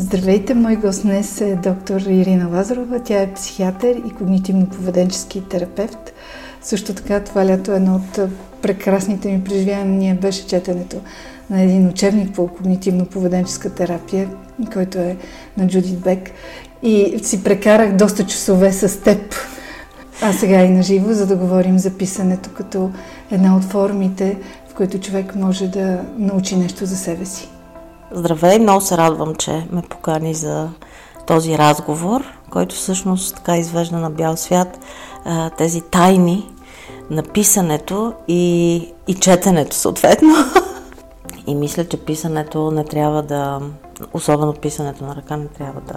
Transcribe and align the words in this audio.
Здравейте, 0.00 0.54
мой 0.54 0.76
гост 0.76 1.02
днес 1.02 1.40
е 1.40 1.56
доктор 1.56 2.00
Ирина 2.00 2.48
Лазарова. 2.48 3.00
Тя 3.02 3.22
е 3.22 3.32
психиатър 3.32 3.96
и 3.96 4.14
когнитивно-поведенчески 4.14 5.48
терапевт. 5.48 6.12
Също 6.62 6.94
така 6.94 7.20
това 7.20 7.46
лято 7.46 7.72
едно 7.72 7.94
от 7.94 8.30
прекрасните 8.62 9.32
ми 9.32 9.44
преживявания 9.44 10.14
беше 10.14 10.46
четенето 10.46 10.96
на 11.50 11.62
един 11.62 11.88
учебник 11.88 12.34
по 12.34 12.48
когнитивно-поведенческа 12.48 13.74
терапия, 13.74 14.28
който 14.72 14.98
е 14.98 15.16
на 15.56 15.66
Джудит 15.66 16.00
Бек. 16.00 16.30
И 16.82 17.18
си 17.22 17.44
прекарах 17.44 17.96
доста 17.96 18.26
часове 18.26 18.72
с 18.72 19.02
теб, 19.02 19.34
а 20.22 20.32
сега 20.32 20.64
и 20.64 20.70
на 20.70 20.82
живо, 20.82 21.12
за 21.12 21.26
да 21.26 21.36
говорим 21.36 21.78
за 21.78 21.90
писането 21.90 22.50
като 22.50 22.90
една 23.30 23.56
от 23.56 23.64
формите, 23.64 24.36
в 24.68 24.74
които 24.74 25.00
човек 25.00 25.34
може 25.34 25.68
да 25.68 26.00
научи 26.18 26.56
нещо 26.56 26.86
за 26.86 26.96
себе 26.96 27.24
си. 27.24 27.48
Здравей, 28.12 28.58
много 28.58 28.80
се 28.80 28.96
радвам, 28.96 29.34
че 29.34 29.66
ме 29.70 29.82
покани 29.82 30.34
за 30.34 30.68
този 31.26 31.58
разговор, 31.58 32.24
който 32.50 32.74
всъщност 32.74 33.36
така 33.36 33.56
извежда 33.56 33.96
на 33.96 34.10
бял 34.10 34.36
свят 34.36 34.78
тези 35.58 35.80
тайни 35.80 36.50
на 37.10 37.22
писането 37.22 38.12
и, 38.28 38.76
и 39.06 39.14
четенето 39.14 39.76
съответно. 39.76 40.34
И 41.46 41.54
мисля, 41.54 41.84
че 41.84 42.04
писането 42.04 42.70
не 42.70 42.84
трябва 42.84 43.22
да, 43.22 43.60
особено 44.12 44.54
писането 44.54 45.04
на 45.04 45.16
ръка, 45.16 45.36
не 45.36 45.48
трябва 45.48 45.80
да 45.80 45.94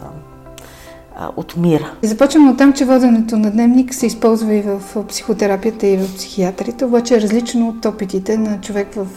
отмира. 1.35 1.91
Започваме 2.01 2.49
от 2.49 2.57
там, 2.57 2.73
че 2.73 2.85
воденето 2.85 3.37
на 3.37 3.51
дневник 3.51 3.93
се 3.93 4.05
използва 4.05 4.53
и 4.53 4.61
в 4.61 4.81
психотерапията, 5.07 5.87
и 5.87 5.97
в 5.97 6.15
психиатрите, 6.15 6.85
обаче 6.85 7.15
е 7.15 7.21
различно 7.21 7.69
от 7.69 7.85
опитите 7.85 8.37
на 8.37 8.61
човек 8.61 8.87
в 8.95 9.07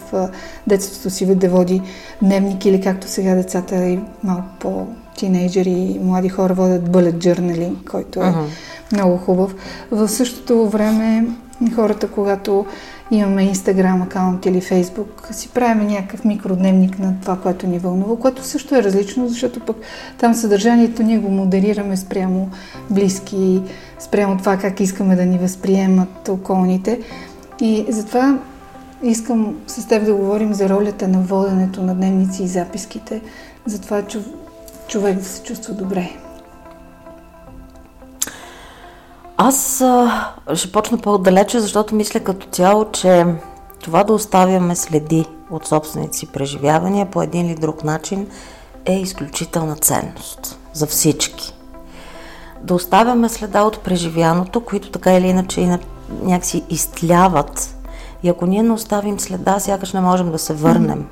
детството 0.66 1.10
си 1.10 1.34
да 1.34 1.48
води 1.48 1.82
дневник 2.22 2.64
или 2.64 2.80
както 2.80 3.08
сега 3.08 3.34
децата 3.34 3.86
и 3.86 3.98
малко 4.24 4.48
по 4.60 4.86
тинейджери 5.16 5.70
и 5.70 5.98
млади 6.02 6.28
хора 6.28 6.54
водят 6.54 6.88
bullet 6.88 7.16
journaling, 7.16 7.90
който 7.90 8.20
е 8.20 8.22
uh-huh. 8.22 8.44
много 8.92 9.16
хубав. 9.16 9.54
В 9.90 10.08
същото 10.08 10.68
време 10.68 11.26
хората, 11.74 12.08
когато 12.08 12.66
имаме 13.10 13.42
Инстаграм 13.42 14.02
акаунт 14.02 14.46
или 14.46 14.60
Фейсбук, 14.60 15.28
си 15.32 15.48
правим 15.48 15.86
някакъв 15.86 16.24
микродневник 16.24 16.98
на 16.98 17.14
това, 17.20 17.36
което 17.36 17.66
ни 17.66 17.78
вълнува, 17.78 18.16
което 18.16 18.44
също 18.44 18.74
е 18.74 18.82
различно, 18.82 19.28
защото 19.28 19.60
пък 19.60 19.76
там 20.18 20.34
съдържанието 20.34 21.02
ние 21.02 21.18
го 21.18 21.30
модерираме 21.30 21.96
спрямо 21.96 22.50
близки, 22.90 23.62
спрямо 23.98 24.38
това 24.38 24.56
как 24.56 24.80
искаме 24.80 25.16
да 25.16 25.26
ни 25.26 25.38
възприемат 25.38 26.28
околните. 26.28 27.00
И 27.60 27.86
затова 27.88 28.38
искам 29.02 29.56
с 29.66 29.88
теб 29.88 30.04
да 30.04 30.14
говорим 30.14 30.54
за 30.54 30.68
ролята 30.68 31.08
на 31.08 31.18
воденето 31.18 31.82
на 31.82 31.94
дневници 31.94 32.42
и 32.42 32.48
записките, 32.48 33.20
за 33.66 33.80
това 33.80 34.02
човек 34.88 35.18
да 35.18 35.24
се 35.24 35.42
чувства 35.42 35.74
добре. 35.74 36.23
Аз 39.36 39.80
а, 39.80 40.34
ще 40.54 40.72
почна 40.72 40.98
по-далече, 40.98 41.60
защото 41.60 41.94
мисля 41.94 42.20
като 42.20 42.46
цяло, 42.46 42.90
че 42.92 43.26
това 43.82 44.04
да 44.04 44.12
оставяме 44.12 44.76
следи 44.76 45.26
от 45.50 45.66
собствените 45.66 46.16
си 46.16 46.26
преживявания 46.26 47.10
по 47.10 47.22
един 47.22 47.46
или 47.46 47.54
друг 47.54 47.84
начин 47.84 48.26
е 48.84 48.98
изключителна 48.98 49.76
ценност 49.76 50.58
за 50.72 50.86
всички. 50.86 51.54
Да 52.62 52.74
оставяме 52.74 53.28
следа 53.28 53.62
от 53.62 53.80
преживяното, 53.80 54.60
които 54.60 54.90
така 54.90 55.14
или 55.14 55.26
иначе 55.26 55.78
някакси 56.22 56.64
изтляват. 56.70 57.76
И 58.22 58.28
ако 58.28 58.46
ние 58.46 58.62
не 58.62 58.72
оставим 58.72 59.20
следа, 59.20 59.60
сякаш 59.60 59.92
не 59.92 60.00
можем 60.00 60.32
да 60.32 60.38
се 60.38 60.54
върнем 60.54 61.08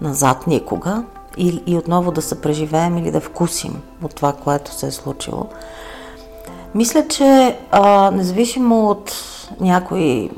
назад 0.00 0.46
никога 0.46 1.04
и, 1.36 1.62
и 1.66 1.76
отново 1.76 2.12
да 2.12 2.22
се 2.22 2.40
преживеем 2.40 2.98
или 2.98 3.10
да 3.10 3.20
вкусим 3.20 3.82
от 4.02 4.14
това, 4.14 4.32
което 4.32 4.74
се 4.74 4.86
е 4.86 4.90
случило. 4.90 5.48
Мисля, 6.74 7.08
че 7.08 7.58
а, 7.70 8.10
независимо 8.10 8.90
от 8.90 9.12
някои 9.60 10.30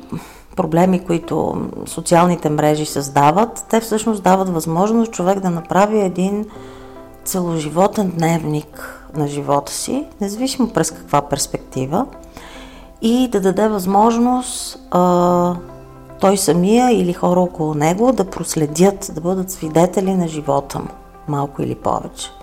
проблеми, 0.57 1.05
които 1.05 1.57
социалните 1.87 2.51
мрежи 2.51 2.87
създават, 2.87 3.67
те 3.71 3.81
всъщност 3.81 4.23
дават 4.23 4.49
възможност 4.49 5.13
човек 5.13 5.41
да 5.41 5.51
направи 5.51 6.01
един 6.01 6.47
целоживотен 7.25 8.13
дневник 8.19 9.03
на 9.15 9.29
живота 9.29 9.73
си, 9.73 10.07
независимо 10.21 10.69
през 10.69 10.91
каква 10.91 11.23
перспектива, 11.23 12.07
и 13.03 13.29
да 13.29 13.41
даде 13.41 13.69
възможност 13.69 14.79
а, 14.91 15.55
той 16.21 16.37
самия 16.37 17.01
или 17.01 17.13
хора 17.13 17.41
около 17.41 17.75
него 17.75 18.13
да 18.13 18.25
проследят, 18.25 19.11
да 19.15 19.21
бъдат 19.21 19.51
свидетели 19.51 20.15
на 20.15 20.29
живота 20.29 20.79
му, 20.79 20.89
малко 21.29 21.63
или 21.63 21.75
повече. 21.75 22.36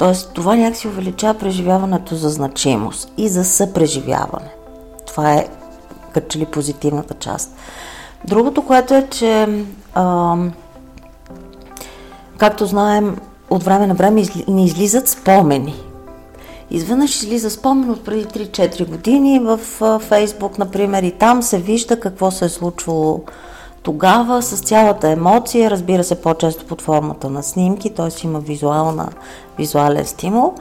Тоест, 0.00 0.30
това 0.34 0.56
някакси 0.56 0.88
увеличава 0.88 1.38
преживяването 1.38 2.14
за 2.14 2.28
значимост 2.28 3.12
и 3.16 3.28
за 3.28 3.44
съпреживяване. 3.44 4.50
Това 5.06 5.32
е 5.32 5.48
като 6.12 6.38
ли 6.38 6.46
позитивната 6.46 7.14
част. 7.14 7.56
Другото, 8.24 8.62
което 8.62 8.94
е, 8.94 9.06
че 9.10 9.48
а, 9.94 10.36
както 12.38 12.66
знаем, 12.66 13.16
от 13.50 13.62
време 13.62 13.86
на 13.86 13.94
време 13.94 14.22
ни 14.48 14.64
излизат 14.64 15.08
спомени. 15.08 15.74
Изведнъж 16.70 17.22
излиза 17.22 17.50
спомен 17.50 17.90
от 17.90 18.04
преди 18.04 18.24
3-4 18.24 18.86
години 18.88 19.38
в 19.38 19.58
Фейсбук, 20.00 20.58
например, 20.58 21.02
и 21.02 21.12
там 21.12 21.42
се 21.42 21.58
вижда 21.58 22.00
какво 22.00 22.30
се 22.30 22.44
е 22.44 22.48
случвало 22.48 23.20
тогава 23.82 24.42
с 24.42 24.60
цялата 24.60 25.08
емоция, 25.08 25.70
разбира 25.70 26.04
се 26.04 26.20
по-често 26.22 26.66
под 26.66 26.82
формата 26.82 27.30
на 27.30 27.42
снимки, 27.42 27.94
т.е. 27.94 28.26
има 28.26 28.40
визуална, 28.40 29.08
визуален 29.58 30.06
стимул, 30.06 30.54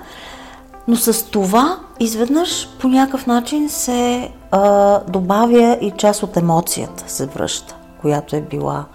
но 0.87 0.95
с 0.95 1.23
това 1.23 1.79
изведнъж 1.99 2.69
по 2.79 2.87
някакъв 2.87 3.27
начин 3.27 3.69
се 3.69 4.31
а, 4.51 4.99
добавя 5.07 5.77
и 5.81 5.91
част 5.91 6.23
от 6.23 6.37
емоцията 6.37 7.03
се 7.07 7.25
връща, 7.25 7.75
която 8.01 8.35
е 8.35 8.41
била 8.41 8.85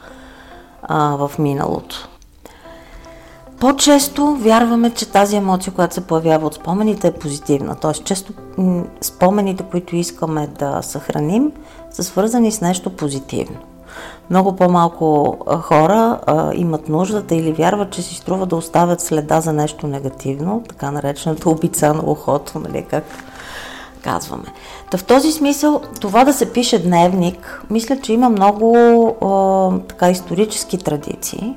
а, 0.83 1.17
в 1.17 1.31
миналото. 1.39 2.09
По-често 3.61 4.37
вярваме, 4.37 4.91
че 4.91 5.11
тази 5.11 5.37
емоция, 5.37 5.73
която 5.73 5.95
се 5.95 6.07
появява 6.07 6.47
от 6.47 6.55
спомените 6.55 7.07
е 7.07 7.13
позитивна. 7.13 7.75
Т.е. 7.75 7.93
често 7.93 8.33
спомените, 9.01 9.65
които 9.71 9.97
искаме 9.97 10.47
да 10.47 10.83
съхраним, 10.83 11.53
са 11.91 12.03
свързани 12.03 12.53
с 12.53 12.61
нещо 12.61 12.91
позитивно 12.91 13.57
много 14.31 14.57
по-малко 14.57 15.39
хора 15.63 16.21
а, 16.27 16.55
имат 16.55 16.89
нуждата 16.89 17.35
или 17.35 17.53
вярват, 17.53 17.91
че 17.91 18.03
си 18.03 18.15
струва 18.15 18.47
да 18.47 18.57
оставят 18.57 19.01
следа 19.01 19.41
за 19.41 19.53
нещо 19.53 19.87
негативно, 19.87 20.63
така 20.69 20.91
наречената 20.91 21.51
обица 21.51 21.95
на 21.95 22.03
ухото, 22.07 22.59
нали, 22.59 22.87
как 22.91 23.05
казваме. 24.03 24.45
Та 24.91 24.99
в 24.99 25.05
този 25.05 25.33
смисъл, 25.33 25.81
това 26.01 26.25
да 26.25 26.33
се 26.33 26.53
пише 26.53 26.83
дневник, 26.83 27.63
мисля, 27.71 28.01
че 28.01 28.13
има 28.13 28.29
много 28.29 28.77
а, 29.21 29.89
така 29.89 30.11
исторически 30.11 30.79
традиции 30.79 31.57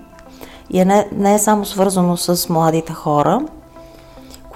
и 0.69 0.79
е 0.79 0.85
не, 0.85 1.07
не 1.11 1.33
е 1.35 1.39
само 1.39 1.65
свързано 1.65 2.17
с 2.17 2.49
младите 2.49 2.93
хора, 2.93 3.41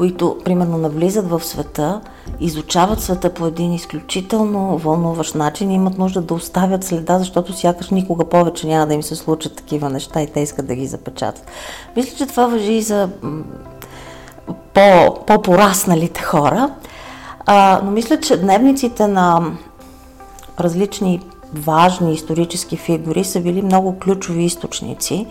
които, 0.01 0.37
примерно, 0.45 0.77
навлизат 0.77 1.29
в 1.29 1.43
света, 1.43 2.01
изучават 2.39 3.01
света 3.01 3.33
по 3.33 3.45
един 3.45 3.73
изключително 3.73 4.77
вълнуващ 4.77 5.35
начин 5.35 5.71
и 5.71 5.75
имат 5.75 5.97
нужда 5.97 6.21
да 6.21 6.33
оставят 6.33 6.83
следа, 6.83 7.19
защото 7.19 7.53
сякаш 7.53 7.89
никога 7.89 8.25
повече 8.25 8.67
няма 8.67 8.87
да 8.87 8.93
им 8.93 9.03
се 9.03 9.15
случат 9.15 9.55
такива 9.55 9.89
неща 9.89 10.21
и 10.21 10.27
те 10.27 10.39
искат 10.39 10.67
да 10.67 10.75
ги 10.75 10.87
запечатат. 10.87 11.45
Мисля, 11.95 12.17
че 12.17 12.25
това 12.25 12.47
въжи 12.47 12.73
и 12.73 12.81
за 12.81 13.09
по, 14.73 15.15
по-порасналите 15.27 16.21
хора, 16.21 16.69
а, 17.45 17.81
но 17.83 17.91
мисля, 17.91 18.19
че 18.19 18.37
дневниците 18.37 19.07
на 19.07 19.51
различни 20.59 21.21
важни 21.53 22.13
исторически 22.13 22.77
фигури 22.77 23.23
са 23.23 23.39
били 23.39 23.61
много 23.61 23.99
ключови 23.99 24.43
източници 24.43 25.27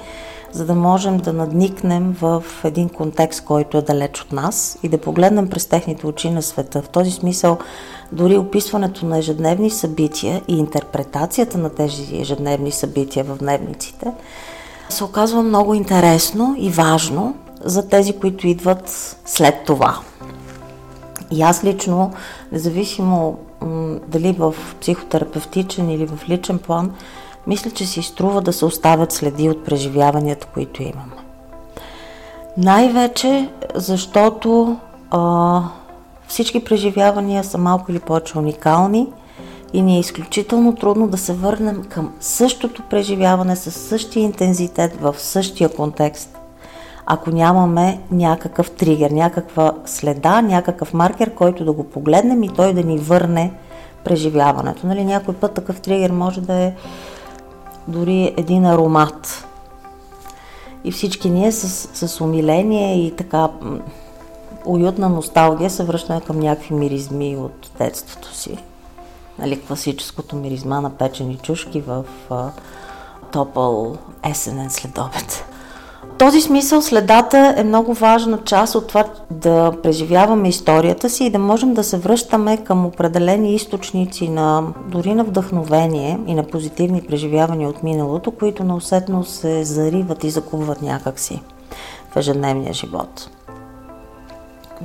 за 0.52 0.67
да 0.67 0.75
можем 0.75 1.19
да 1.19 1.32
надникнем 1.32 2.17
в 2.20 2.44
един 2.64 2.88
контекст, 2.88 3.44
който 3.44 3.79
е 3.79 3.82
далеч 3.82 4.20
от 4.20 4.32
нас 4.32 4.79
и 4.82 4.88
да 4.88 4.99
погледнем 4.99 5.49
през 5.49 5.67
техните 5.67 6.06
очи 6.06 6.31
на 6.31 6.43
света. 6.43 6.82
В 6.82 6.88
този 6.88 7.11
смисъл, 7.11 7.58
дори 8.12 8.37
описването 8.37 9.06
на 9.06 9.19
ежедневни 9.19 9.70
събития 9.70 10.43
и 10.49 10.58
интерпретацията 10.58 11.58
на 11.58 11.70
тези 11.70 12.20
ежедневни 12.20 12.70
събития 12.70 13.25
в 13.25 13.38
дневниците 13.38 14.12
се 14.88 15.05
оказва 15.05 15.43
много 15.43 15.75
интересно 15.75 16.55
и 16.58 16.70
важно 16.70 17.35
за 17.64 17.88
тези, 17.88 18.12
които 18.12 18.46
идват 18.46 19.17
след 19.25 19.64
това. 19.67 19.99
И 21.31 21.43
аз 21.43 21.64
лично, 21.64 22.12
независимо 22.53 23.38
дали 24.08 24.32
в 24.32 24.55
психотерапевтичен 24.81 25.91
или 25.91 26.06
в 26.06 26.29
личен 26.29 26.58
план, 26.58 26.93
мисля, 27.46 27.70
че 27.70 27.87
си 27.87 28.02
струва 28.02 28.40
да 28.40 28.52
се 28.52 28.64
оставят 28.64 29.12
следи 29.12 29.48
от 29.48 29.64
преживяванията, 29.64 30.46
които 30.46 30.82
имаме. 30.82 31.16
Най-вече 32.56 33.48
защото 33.75 34.76
а, 35.10 35.62
всички 36.28 36.64
преживявания 36.64 37.44
са 37.44 37.58
малко 37.58 37.90
или 37.90 37.98
повече 37.98 38.38
уникални 38.38 39.06
и 39.72 39.82
ни 39.82 39.96
е 39.96 40.00
изключително 40.00 40.75
трудно 40.75 41.08
да 41.08 41.19
се 41.19 41.32
върнем 41.32 41.84
към 41.84 42.12
същото 42.20 42.82
преживяване 42.90 43.56
с 43.56 43.70
същия 43.70 44.22
интензитет 44.22 44.96
в 45.00 45.14
същия 45.19 45.69
контекст, 45.69 46.38
ако 47.06 47.31
нямаме 47.31 48.00
някакъв 48.10 48.70
тригер, 48.70 49.10
някаква 49.10 49.72
следа, 49.84 50.43
някакъв 50.43 50.94
маркер, 50.94 51.34
който 51.34 51.64
да 51.64 51.72
го 51.72 51.84
погледнем 51.84 52.43
и 52.43 52.48
той 52.48 52.75
да 52.75 52.82
ни 52.82 52.98
върне 52.98 53.52
преживяването. 54.04 54.86
Нали, 54.86 55.04
някой 55.04 55.34
път 55.34 55.54
такъв 55.54 55.81
тригер 55.81 56.10
може 56.10 56.40
да 56.40 56.54
е 56.54 56.72
дори 57.90 58.34
един 58.37 58.66
аромат. 58.66 59.46
И 60.84 60.92
всички 60.92 61.31
ние 61.31 61.52
с, 61.52 62.08
с 62.08 62.20
умиление 62.20 63.06
и 63.06 63.16
така 63.16 63.48
уютна 64.64 65.08
носталгия 65.08 65.70
се 65.70 65.84
връщаме 65.84 66.20
към 66.20 66.40
някакви 66.40 66.75
миризми 66.75 67.37
от 67.37 67.70
детството 67.78 68.34
си. 68.34 68.58
Нали, 69.38 69.60
класическото 69.60 70.37
миризма 70.37 70.81
на 70.81 70.90
печени 70.90 71.37
чушки 71.37 71.81
в 71.81 72.04
а, 72.31 72.50
топъл 73.32 73.96
есенен 74.31 74.70
следобед 74.70 75.44
този 76.20 76.40
смисъл 76.40 76.82
следата 76.82 77.55
е 77.56 77.64
много 77.64 77.94
важна 77.94 78.38
част 78.44 78.75
от 78.75 78.88
това 78.88 79.05
да 79.31 79.72
преживяваме 79.82 80.49
историята 80.49 81.11
си 81.11 81.25
и 81.25 81.31
да 81.31 81.38
можем 81.38 81.75
да 81.75 81.84
се 81.84 81.99
връщаме 81.99 82.56
към 82.56 82.87
определени 82.87 83.55
източници 83.55 84.28
на 84.28 84.62
дори 84.88 85.14
на 85.14 85.25
вдъхновение 85.25 86.19
и 86.26 86.34
на 86.34 86.43
позитивни 86.43 87.02
преживявания 87.02 87.69
от 87.69 87.82
миналото, 87.82 88.31
които 88.31 88.64
неусетно 88.64 89.25
се 89.25 89.64
зариват 89.64 90.25
и 90.25 90.31
закуват 90.31 90.82
някакси 90.82 91.43
в 92.11 92.17
ежедневния 92.17 92.72
живот. 92.72 93.31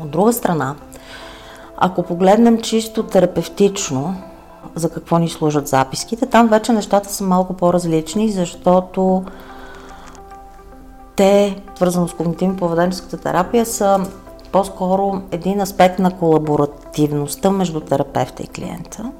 От 0.02 0.10
друга 0.10 0.34
страна, 0.34 0.76
ако 1.78 2.04
погледнем 2.04 2.62
чисто 2.62 3.04
терапевтично 3.04 4.16
за 4.76 4.90
какво 4.90 5.18
ни 5.18 5.30
служат 5.30 5.68
записките, 5.68 6.26
там 6.26 6.48
вече 6.48 6.74
нещата 6.74 7.14
са 7.14 7.24
малко 7.24 7.54
по-различни, 7.54 8.32
защото 8.32 9.24
те, 11.16 11.62
свързано 11.76 12.08
с 12.08 12.14
когнитивно-поведенческата 12.14 13.22
терапия, 13.22 13.66
са 13.66 14.06
по-скоро 14.52 15.22
един 15.32 15.62
аспект 15.62 16.00
на 16.00 16.12
колаборативността 16.12 17.52
между 17.52 17.80
терапевта 17.80 18.44
и 18.44 18.48
клиента, 18.48 19.12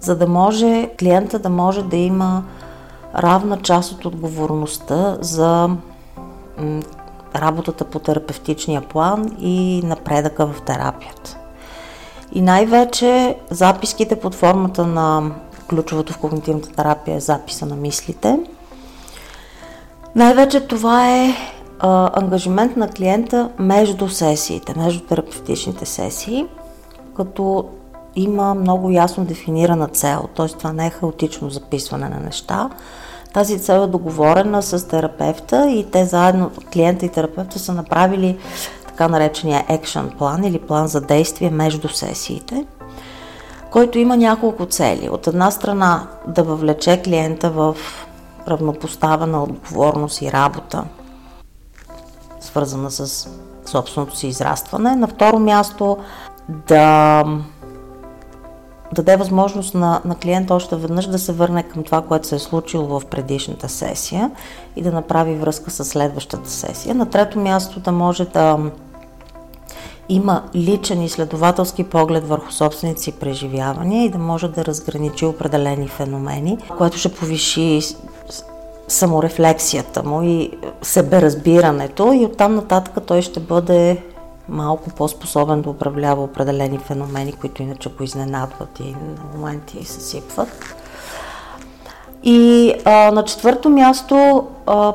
за 0.00 0.16
да 0.16 0.26
може 0.26 0.90
клиента 0.98 1.38
да 1.38 1.48
може 1.48 1.82
да 1.82 1.96
има 1.96 2.44
равна 3.14 3.58
част 3.62 3.92
от 3.92 4.04
отговорността 4.04 5.18
за 5.20 5.70
работата 7.36 7.84
по 7.84 7.98
терапевтичния 7.98 8.80
план 8.80 9.36
и 9.38 9.82
напредъка 9.84 10.46
в 10.46 10.62
терапията. 10.62 11.36
И 12.32 12.40
най-вече 12.40 13.36
записките 13.50 14.20
под 14.20 14.34
формата 14.34 14.86
на 14.86 15.30
ключовото 15.68 16.12
в 16.12 16.18
когнитивната 16.18 16.72
терапия 16.72 17.16
е 17.16 17.20
записа 17.20 17.66
на 17.66 17.76
мислите– 17.76 18.38
най-вече 20.18 20.60
това 20.60 21.10
е 21.10 21.34
а, 21.78 22.10
ангажимент 22.22 22.76
на 22.76 22.88
клиента 22.88 23.48
между 23.58 24.08
сесиите, 24.08 24.74
между 24.76 25.00
терапевтичните 25.00 25.86
сесии, 25.86 26.46
като 27.16 27.64
има 28.16 28.54
много 28.54 28.90
ясно 28.90 29.24
дефинирана 29.24 29.88
цел, 29.88 30.28
т.е. 30.36 30.48
това 30.48 30.72
не 30.72 30.86
е 30.86 30.90
хаотично 30.90 31.50
записване 31.50 32.08
на 32.08 32.20
неща. 32.20 32.70
Тази 33.32 33.58
цел 33.58 33.80
е 33.80 33.86
договорена 33.86 34.62
с 34.62 34.88
терапевта 34.88 35.70
и 35.70 35.90
те 35.90 36.04
заедно, 36.04 36.50
клиента 36.72 37.06
и 37.06 37.08
терапевта 37.08 37.58
са 37.58 37.72
направили 37.72 38.38
така 38.86 39.08
наречения 39.08 39.64
екшен 39.68 40.10
план 40.18 40.44
или 40.44 40.58
план 40.58 40.88
за 40.88 41.00
действие 41.00 41.50
между 41.50 41.88
сесиите, 41.88 42.64
който 43.70 43.98
има 43.98 44.16
няколко 44.16 44.66
цели. 44.66 45.08
От 45.08 45.26
една 45.26 45.50
страна 45.50 46.06
да 46.26 46.42
въвлече 46.42 47.02
клиента 47.02 47.50
в 47.50 47.76
равнопоставена 48.48 49.42
отговорност 49.42 50.22
и 50.22 50.32
работа, 50.32 50.84
свързана 52.40 52.90
с 52.90 53.28
собственото 53.66 54.16
си 54.16 54.26
израстване. 54.26 54.96
На 54.96 55.06
второ 55.06 55.38
място 55.38 55.98
да 56.48 57.24
даде 58.92 59.16
възможност 59.16 59.74
на, 59.74 60.00
на 60.04 60.14
клиента 60.14 60.54
още 60.54 60.76
веднъж 60.76 61.06
да 61.06 61.18
се 61.18 61.32
върне 61.32 61.62
към 61.62 61.82
това, 61.82 62.02
което 62.02 62.26
се 62.26 62.34
е 62.34 62.38
случило 62.38 63.00
в 63.00 63.06
предишната 63.06 63.68
сесия 63.68 64.30
и 64.76 64.82
да 64.82 64.92
направи 64.92 65.34
връзка 65.34 65.70
с 65.70 65.84
следващата 65.84 66.50
сесия. 66.50 66.94
На 66.94 67.06
трето 67.06 67.38
място 67.38 67.80
да 67.80 67.92
може 67.92 68.24
да 68.24 68.58
има 70.08 70.42
личен 70.54 71.02
изследователски 71.02 71.84
поглед 71.84 72.28
върху 72.28 72.52
собствените 72.52 73.02
си 73.02 73.12
преживявания 73.12 74.04
и 74.04 74.10
да 74.10 74.18
може 74.18 74.48
да 74.48 74.64
разграничи 74.64 75.24
определени 75.24 75.88
феномени, 75.88 76.58
което 76.78 76.98
ще 76.98 77.14
повиши 77.14 77.80
саморефлексията 78.88 80.02
му 80.02 80.22
и 80.22 80.50
себеразбирането 80.82 82.12
и 82.12 82.24
оттам 82.24 82.54
нататък 82.54 83.04
той 83.06 83.22
ще 83.22 83.40
бъде 83.40 84.02
малко 84.48 84.90
по-способен 84.90 85.62
да 85.62 85.70
управлява 85.70 86.22
определени 86.22 86.78
феномени, 86.78 87.32
които 87.32 87.62
иначе 87.62 87.88
го 87.88 88.04
изненадват 88.04 88.80
и 88.80 88.90
на 88.90 89.38
моменти 89.38 89.84
съсипват. 89.84 90.74
И 92.22 92.72
а, 92.84 93.10
на 93.10 93.24
четвърто 93.24 93.68
място 93.68 94.46
а, 94.66 94.92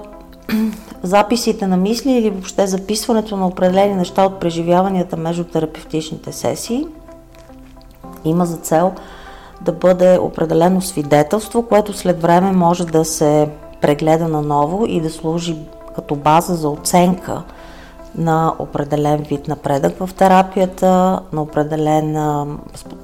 записите 1.03 1.67
на 1.67 1.77
мисли 1.77 2.11
или 2.11 2.29
въобще 2.29 2.67
записването 2.67 3.37
на 3.37 3.47
определени 3.47 3.95
неща 3.95 4.25
от 4.25 4.39
преживяванията 4.39 5.17
между 5.17 5.43
терапевтичните 5.43 6.31
сесии. 6.31 6.87
Има 8.25 8.45
за 8.45 8.57
цел 8.57 8.93
да 9.61 9.71
бъде 9.71 10.17
определено 10.17 10.81
свидетелство, 10.81 11.63
което 11.63 11.93
след 11.93 12.21
време 12.21 12.51
може 12.51 12.85
да 12.85 13.05
се 13.05 13.49
прегледа 13.81 14.27
наново 14.27 14.85
и 14.85 15.01
да 15.01 15.09
служи 15.09 15.57
като 15.95 16.15
база 16.15 16.55
за 16.55 16.69
оценка 16.69 17.43
на 18.15 18.53
определен 18.59 19.17
вид 19.17 19.47
напредък 19.47 20.05
в 20.05 20.13
терапията, 20.13 21.19
на 21.33 21.41
определена 21.41 22.47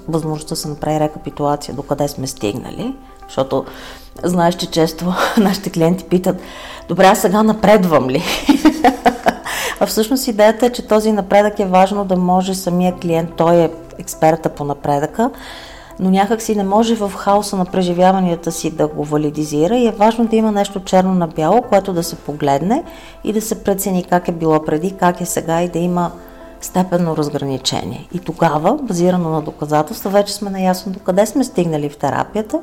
възможност 0.08 0.50
да 0.50 0.56
се 0.56 0.68
направи 0.68 1.00
рекапитулация 1.00 1.76
до 1.76 1.84
къде 1.84 2.08
сме 2.08 2.28
стигнали, 2.28 2.96
защото 3.28 3.66
знаеш, 4.24 4.56
че 4.56 4.72
често 4.72 5.14
нашите 5.38 5.70
клиенти 5.70 6.04
питат, 6.04 6.42
добре, 6.88 7.06
а 7.06 7.16
сега 7.16 7.44
напредвам 7.44 8.10
ли? 8.10 8.24
а 9.80 9.86
всъщност 9.86 10.28
идеята 10.28 10.66
е, 10.66 10.70
че 10.70 10.88
този 10.88 11.12
напредък 11.12 11.60
е 11.60 11.66
важно 11.66 12.06
да 12.06 12.16
може 12.16 12.56
самия 12.56 12.96
клиент, 12.96 13.30
той 13.38 13.56
е 13.56 13.72
експерта 14.00 14.50
по 14.50 14.64
напредъка, 14.64 15.30
но 16.00 16.10
някак 16.10 16.42
си 16.42 16.56
не 16.56 16.64
може 16.64 16.96
в 16.96 17.12
хаоса 17.16 17.58
на 17.58 17.66
преживяванията 17.66 18.52
си 18.52 18.72
да 18.72 18.88
го 18.88 19.04
валидизира 19.04 19.78
и 19.78 19.88
е 19.88 19.92
важно 19.92 20.26
да 20.26 20.36
има 20.36 20.52
нещо 20.52 20.80
черно 20.80 21.14
на 21.14 21.28
бяло, 21.28 21.62
което 21.62 21.94
да 21.94 22.04
се 22.04 22.16
погледне 22.16 22.84
и 23.24 23.34
да 23.34 23.42
се 23.42 23.64
прецени 23.64 24.04
как 24.04 24.28
е 24.28 24.32
било 24.32 24.66
преди, 24.66 24.92
как 24.92 25.22
е 25.22 25.26
сега 25.26 25.62
и 25.62 25.70
да 25.70 25.80
има 25.80 26.12
степенно 26.62 27.18
разграничение. 27.18 28.08
И 28.14 28.20
тогава, 28.20 28.74
базирано 28.74 29.30
на 29.30 29.42
доказателства, 29.42 30.10
вече 30.10 30.34
сме 30.34 30.50
наясно 30.50 30.92
до 30.92 31.00
къде 31.00 31.26
сме 31.26 31.44
стигнали 31.44 31.90
в 31.90 31.98
терапията 31.98 32.62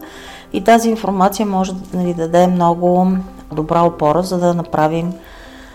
и 0.52 0.64
тази 0.64 0.90
информация 0.90 1.46
може 1.46 1.72
да 1.74 1.98
ни 1.98 2.14
даде 2.14 2.46
много 2.46 3.08
добра 3.52 3.82
опора, 3.82 4.22
за 4.22 4.38
да 4.38 4.54
направим 4.54 5.12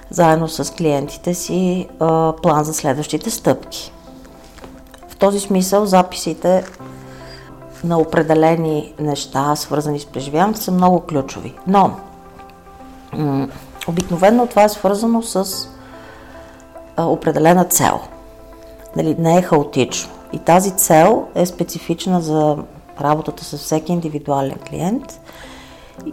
заедно 0.09 0.47
с 0.47 0.73
клиентите 0.73 1.33
си 1.33 1.87
план 2.43 2.63
за 2.63 2.73
следващите 2.73 3.29
стъпки. 3.29 3.91
В 5.07 5.15
този 5.15 5.39
смисъл 5.39 5.85
записите 5.85 6.63
на 7.83 7.99
определени 7.99 8.93
неща, 8.99 9.55
свързани 9.55 9.99
с 9.99 10.05
преживяването, 10.05 10.61
са 10.61 10.71
много 10.71 10.99
ключови. 10.99 11.53
Но, 11.67 11.91
м- 13.13 13.47
обикновено 13.87 14.47
това 14.47 14.63
е 14.63 14.69
свързано 14.69 15.21
с 15.21 15.67
а, 16.95 17.05
определена 17.05 17.65
цел. 17.65 17.99
Нали, 18.95 19.15
не 19.19 19.37
е 19.37 19.41
хаотично. 19.41 20.11
И 20.33 20.39
тази 20.39 20.71
цел 20.71 21.25
е 21.35 21.45
специфична 21.45 22.21
за 22.21 22.57
работата 23.01 23.45
с 23.45 23.57
всеки 23.57 23.91
индивидуален 23.91 24.57
клиент 24.69 25.21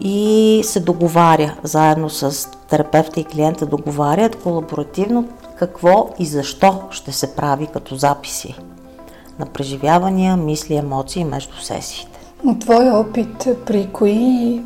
и 0.01 0.61
се 0.65 0.81
договаря 0.81 1.55
заедно 1.63 2.11
с 2.11 2.49
терапевта 2.69 3.21
и 3.21 3.25
клиента, 3.25 3.67
договарят 3.67 4.43
колаборативно 4.43 5.29
какво 5.59 6.11
и 6.19 6.27
защо 6.27 6.83
ще 6.91 7.13
се 7.13 7.37
прави 7.37 7.67
като 7.67 7.97
записи 7.97 8.55
на 9.39 9.47
преживявания, 9.47 10.37
мисли, 10.37 10.77
емоции 10.77 11.25
между 11.25 11.57
сесиите. 11.57 12.19
От 12.47 12.61
твой 12.61 12.91
опит, 12.91 13.49
при 13.67 13.89
кои 13.93 14.63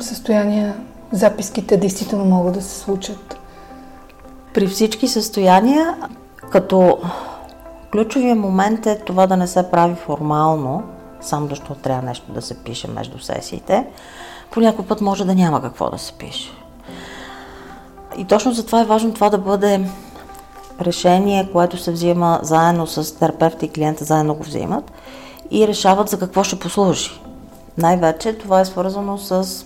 състояния 0.00 0.74
записките 1.12 1.76
действително 1.76 2.24
могат 2.24 2.54
да 2.54 2.62
се 2.62 2.78
случат? 2.78 3.36
При 4.54 4.66
всички 4.66 5.08
състояния, 5.08 5.96
като 6.50 6.98
ключовия 7.92 8.34
момент 8.34 8.86
е 8.86 8.98
това 8.98 9.26
да 9.26 9.36
не 9.36 9.46
се 9.46 9.70
прави 9.70 9.94
формално, 9.94 10.82
само 11.20 11.48
защото 11.48 11.74
трябва 11.74 12.02
нещо 12.02 12.32
да 12.32 12.42
се 12.42 12.54
пише 12.54 12.88
между 12.88 13.18
сесиите. 13.18 13.86
По 14.50 14.60
някой 14.60 14.86
път 14.86 15.00
може 15.00 15.24
да 15.24 15.34
няма 15.34 15.62
какво 15.62 15.90
да 15.90 15.98
се 15.98 16.12
пише. 16.12 16.50
И 18.16 18.24
точно 18.24 18.52
затова 18.52 18.80
е 18.80 18.84
важно 18.84 19.14
това 19.14 19.30
да 19.30 19.38
бъде 19.38 19.88
решение, 20.80 21.48
което 21.52 21.76
се 21.76 21.92
взима 21.92 22.38
заедно 22.42 22.86
с 22.86 23.18
терапевта 23.18 23.64
и 23.66 23.68
клиента, 23.68 24.04
заедно 24.04 24.34
го 24.34 24.42
взимат 24.42 24.92
и 25.50 25.68
решават 25.68 26.08
за 26.08 26.18
какво 26.18 26.44
ще 26.44 26.58
послужи. 26.58 27.10
Най-вече 27.78 28.38
това 28.38 28.60
е 28.60 28.64
свързано 28.64 29.18
с 29.18 29.64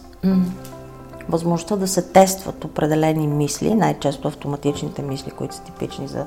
възможността 1.29 1.77
да 1.77 1.89
се 1.89 2.03
тестват 2.03 2.65
определени 2.65 3.27
мисли, 3.27 3.75
най-често 3.75 4.29
автоматичните 4.29 5.03
мисли, 5.03 5.31
които 5.31 5.55
са 5.55 5.63
типични 5.63 6.09
за 6.09 6.25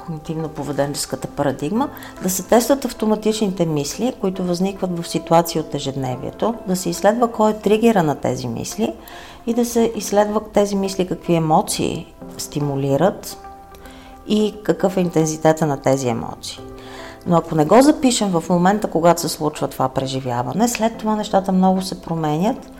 когнитивно-поведенческата 0.00 1.26
парадигма, 1.26 1.88
да 2.22 2.30
се 2.30 2.42
тестват 2.42 2.84
автоматичните 2.84 3.66
мисли, 3.66 4.14
които 4.20 4.44
възникват 4.44 4.98
в 4.98 5.08
ситуации 5.08 5.60
от 5.60 5.74
ежедневието, 5.74 6.54
да 6.66 6.76
се 6.76 6.90
изследва 6.90 7.28
кой 7.28 7.50
е 7.50 7.58
тригера 7.58 8.02
на 8.02 8.14
тези 8.14 8.48
мисли 8.48 8.94
и 9.46 9.54
да 9.54 9.64
се 9.64 9.92
изследва 9.96 10.40
тези 10.52 10.76
мисли 10.76 11.06
какви 11.06 11.34
емоции 11.34 12.14
стимулират 12.38 13.36
и 14.28 14.54
какъв 14.64 14.96
е 14.96 15.00
интензитета 15.00 15.66
на 15.66 15.76
тези 15.76 16.08
емоции. 16.08 16.60
Но 17.26 17.36
ако 17.36 17.54
не 17.54 17.64
го 17.64 17.82
запишем 17.82 18.28
в 18.28 18.44
момента, 18.50 18.90
когато 18.90 19.20
се 19.20 19.28
случва 19.28 19.68
това 19.68 19.88
преживяване, 19.88 20.68
след 20.68 20.96
това 20.96 21.16
нещата 21.16 21.52
много 21.52 21.82
се 21.82 22.00
променят 22.00 22.70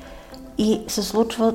и 0.59 0.81
се 0.89 1.03
случва 1.03 1.55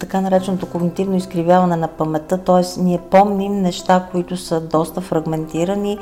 така 0.00 0.20
нареченото 0.20 0.66
когнитивно 0.66 1.16
изкривяване 1.16 1.76
на 1.76 1.88
паметта, 1.88 2.38
т.е. 2.38 2.80
ние 2.80 2.98
помним 2.98 3.62
неща, 3.62 4.06
които 4.10 4.36
са 4.36 4.60
доста 4.60 5.00
фрагментирани 5.00 5.98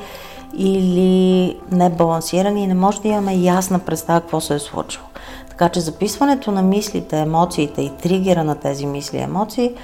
или 0.56 1.56
небалансирани 1.72 2.62
и 2.62 2.66
не 2.66 2.74
може 2.74 3.00
да 3.00 3.08
имаме 3.08 3.34
ясна 3.34 3.78
представа 3.78 4.20
какво 4.20 4.40
се 4.40 4.54
е 4.54 4.58
случило. 4.58 5.06
Така 5.48 5.68
че 5.68 5.80
записването 5.80 6.50
на 6.50 6.62
мислите, 6.62 7.18
емоциите 7.18 7.82
и 7.82 7.96
тригера 8.02 8.44
на 8.44 8.54
тези 8.54 8.86
мисли 8.86 9.18
и 9.18 9.22
емоции 9.22 9.74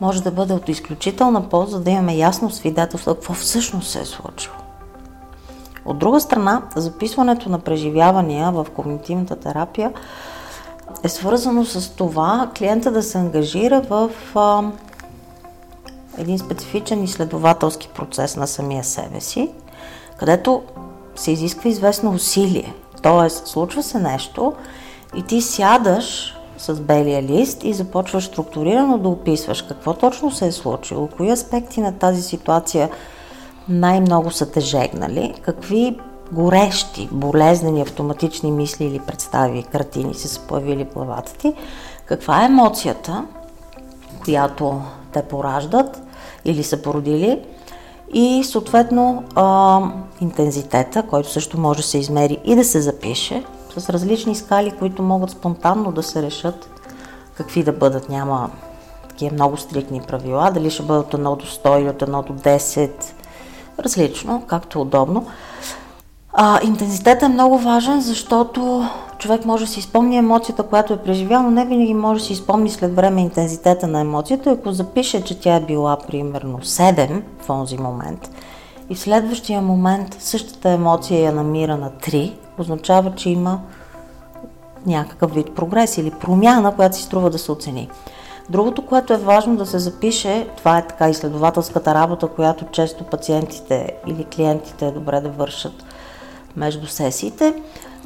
може 0.00 0.22
да 0.22 0.30
бъде 0.30 0.52
от 0.52 0.68
изключителна 0.68 1.48
полза 1.48 1.80
да 1.80 1.90
имаме 1.90 2.16
ясно 2.16 2.50
свидетелство 2.50 3.14
какво 3.14 3.34
всъщност 3.34 3.90
се 3.90 4.00
е 4.00 4.04
случило. 4.04 4.54
От 5.84 5.98
друга 5.98 6.20
страна, 6.20 6.62
записването 6.76 7.48
на 7.48 7.58
преживявания 7.58 8.50
в 8.50 8.66
когнитивната 8.76 9.36
терапия 9.36 9.92
е 11.02 11.08
свързано 11.08 11.64
с 11.64 11.88
това 11.88 12.50
клиента 12.58 12.90
да 12.90 13.02
се 13.02 13.18
ангажира 13.18 13.80
в 13.80 14.10
а, 14.34 14.62
един 16.18 16.38
специфичен 16.38 17.04
изследователски 17.04 17.88
процес 17.88 18.36
на 18.36 18.46
самия 18.46 18.84
себе 18.84 19.20
си, 19.20 19.50
където 20.18 20.62
се 21.16 21.32
изисква 21.32 21.70
известно 21.70 22.10
усилие. 22.10 22.74
Тоест, 23.02 23.46
случва 23.46 23.82
се 23.82 23.98
нещо 23.98 24.52
и 25.16 25.22
ти 25.22 25.42
сядаш 25.42 26.36
с 26.58 26.80
белия 26.80 27.22
лист 27.22 27.64
и 27.64 27.72
започваш 27.72 28.24
структурирано 28.24 28.98
да 28.98 29.08
описваш 29.08 29.62
какво 29.62 29.94
точно 29.94 30.30
се 30.30 30.46
е 30.46 30.52
случило, 30.52 31.08
кои 31.16 31.30
аспекти 31.30 31.80
на 31.80 31.92
тази 31.92 32.22
ситуация 32.22 32.90
най-много 33.68 34.30
са 34.30 34.50
те 34.50 34.60
жегнали, 34.60 35.34
какви 35.42 35.98
горещи, 36.32 37.08
болезнени, 37.12 37.82
автоматични 37.82 38.50
мисли 38.50 38.84
или 38.84 39.00
представи, 39.00 39.62
картини 39.62 40.14
се 40.14 40.28
са 40.28 40.40
появили 40.40 40.84
в 40.84 40.94
главата 40.94 41.34
ти, 41.34 41.54
каква 42.04 42.42
е 42.42 42.46
емоцията, 42.46 43.24
която 44.24 44.80
те 45.12 45.22
пораждат 45.22 46.02
или 46.44 46.62
са 46.62 46.82
породили 46.82 47.40
и 48.14 48.44
съответно 48.44 49.24
а, 49.34 49.80
интензитета, 50.20 51.02
който 51.02 51.32
също 51.32 51.60
може 51.60 51.76
да 51.76 51.86
се 51.86 51.98
измери 51.98 52.38
и 52.44 52.54
да 52.54 52.64
се 52.64 52.80
запише 52.80 53.44
с 53.76 53.90
различни 53.90 54.34
скали, 54.34 54.70
които 54.70 55.02
могат 55.02 55.30
спонтанно 55.30 55.92
да 55.92 56.02
се 56.02 56.22
решат 56.22 56.70
какви 57.34 57.62
да 57.62 57.72
бъдат. 57.72 58.08
Няма 58.08 58.50
такива 59.08 59.34
много 59.34 59.56
стрикни 59.56 60.00
правила, 60.00 60.50
дали 60.54 60.70
ще 60.70 60.82
бъдат 60.82 61.12
1 61.12 61.36
до 61.36 61.46
100 61.46 61.80
или 61.80 61.88
от 61.88 62.02
1 62.02 62.26
до 62.26 62.32
10, 62.32 62.90
различно, 63.78 64.42
както 64.46 64.78
е 64.78 64.82
удобно. 64.82 65.26
А, 66.34 66.60
интензитетът 66.62 67.22
е 67.22 67.28
много 67.28 67.58
важен, 67.58 68.00
защото 68.00 68.88
човек 69.18 69.44
може 69.44 69.64
да 69.64 69.70
си 69.70 69.82
спомни 69.82 70.16
емоцията, 70.16 70.62
която 70.62 70.92
е 70.92 71.02
преживял, 71.02 71.42
но 71.42 71.50
не 71.50 71.66
винаги 71.66 71.94
може 71.94 72.20
да 72.20 72.26
си 72.26 72.34
спомни 72.34 72.70
след 72.70 72.96
време 72.96 73.20
интензитета 73.20 73.86
на 73.86 74.00
емоцията. 74.00 74.50
Ако 74.50 74.72
запише, 74.72 75.24
че 75.24 75.40
тя 75.40 75.54
е 75.54 75.60
била 75.60 75.96
примерно 75.96 76.58
7 76.58 77.22
в 77.40 77.46
този 77.46 77.78
момент 77.78 78.30
и 78.92 78.94
в 78.94 79.00
следващия 79.00 79.62
момент 79.62 80.16
същата 80.20 80.68
емоция 80.68 81.20
я 81.20 81.32
намира 81.32 81.76
на 81.76 81.90
3, 81.90 82.32
означава, 82.58 83.14
че 83.14 83.30
има 83.30 83.60
някакъв 84.86 85.34
вид 85.34 85.54
прогрес 85.54 85.98
или 85.98 86.10
промяна, 86.10 86.76
която 86.76 86.96
си 86.96 87.02
струва 87.02 87.30
да 87.30 87.38
се 87.38 87.52
оцени. 87.52 87.90
Другото, 88.48 88.86
което 88.86 89.12
е 89.12 89.16
важно 89.16 89.56
да 89.56 89.66
се 89.66 89.78
запише, 89.78 90.46
това 90.56 90.78
е 90.78 90.86
така 90.86 91.08
изследователската 91.08 91.94
работа, 91.94 92.26
която 92.26 92.64
често 92.64 93.04
пациентите 93.04 93.92
или 94.06 94.24
клиентите 94.24 94.86
е 94.86 94.90
добре 94.90 95.20
да 95.20 95.28
вършат 95.28 95.84
между 96.56 96.86
сесиите, 96.86 97.54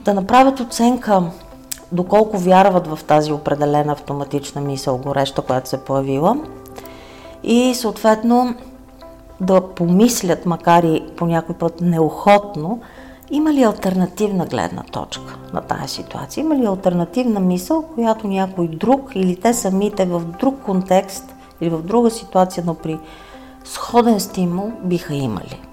да 0.05 0.15
направят 0.15 0.61
оценка 0.61 1.23
доколко 1.93 2.39
вярват 2.39 2.87
в 2.87 2.99
тази 3.05 3.33
определена 3.33 3.93
автоматична 3.93 4.61
мисъл 4.61 4.99
гореща, 4.99 5.43
която 5.43 5.69
се 5.69 5.77
е 5.77 5.81
появила 5.81 6.37
и 7.43 7.75
съответно 7.75 8.55
да 9.41 9.61
помислят, 9.61 10.47
макар 10.47 10.83
и 10.83 11.03
по 11.17 11.27
някой 11.27 11.55
път 11.55 11.81
неохотно, 11.81 12.81
има 13.31 13.53
ли 13.53 13.63
альтернативна 13.63 14.47
гледна 14.47 14.83
точка 14.83 15.37
на 15.53 15.61
тази 15.61 15.95
ситуация? 15.95 16.43
Има 16.43 16.57
ли 16.57 16.67
альтернативна 16.67 17.41
мисъл, 17.41 17.83
която 17.83 18.27
някой 18.27 18.69
друг 18.69 19.11
или 19.15 19.37
те 19.37 19.55
самите 19.55 20.05
в 20.05 20.21
друг 20.21 20.55
контекст 20.65 21.35
или 21.61 21.71
в 21.71 21.83
друга 21.83 22.11
ситуация, 22.11 22.65
но 22.67 22.75
при 22.75 22.99
сходен 23.65 24.21
стимул 24.21 24.73
биха 24.85 25.15
имали? 25.15 25.66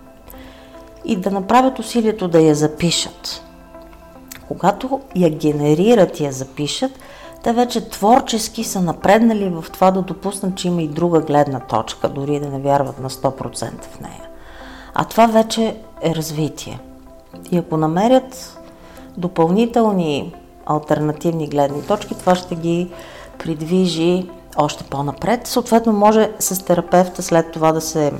И 1.06 1.16
да 1.16 1.32
направят 1.32 1.80
усилието 1.80 2.28
да 2.28 2.42
я 2.42 2.56
запишат. 2.56 3.42
Когато 4.48 5.02
я 5.16 5.30
генерират 5.30 6.20
и 6.20 6.26
я 6.26 6.32
запишат, 6.32 6.92
те 7.44 7.54
вече 7.54 7.90
творчески 7.90 8.64
са 8.64 8.82
напреднали 8.82 9.50
в 9.50 9.66
това 9.74 9.92
да 9.92 10.02
допуснат, 10.02 10.56
че 10.56 10.68
има 10.68 10.82
и 10.82 10.88
друга 10.88 11.22
гледна 11.22 11.60
точка, 11.60 12.10
дори 12.10 12.40
да 12.40 12.50
не 12.50 12.60
вярват 12.60 13.00
на 13.00 13.10
100% 13.10 13.84
в 13.84 14.00
нея. 14.00 14.30
А 14.94 15.06
това 15.06 15.26
вече 15.28 15.76
е 16.02 16.16
развитие. 16.16 16.80
И 17.52 17.58
ако 17.58 17.78
намерят 17.78 18.60
допълнителни 19.18 20.36
альтернативни 20.66 21.48
гледни 21.48 21.82
точки, 21.82 22.16
това 22.16 22.36
ще 22.36 22.56
ги 22.56 22.92
придвижи 23.40 24.30
още 24.58 24.84
по-напред. 24.84 25.48
Съответно, 25.48 25.94
може 25.94 26.32
с 26.40 26.66
терапевта 26.66 27.24
след 27.24 27.52
това 27.52 27.72
да 27.72 27.82
се 27.82 28.12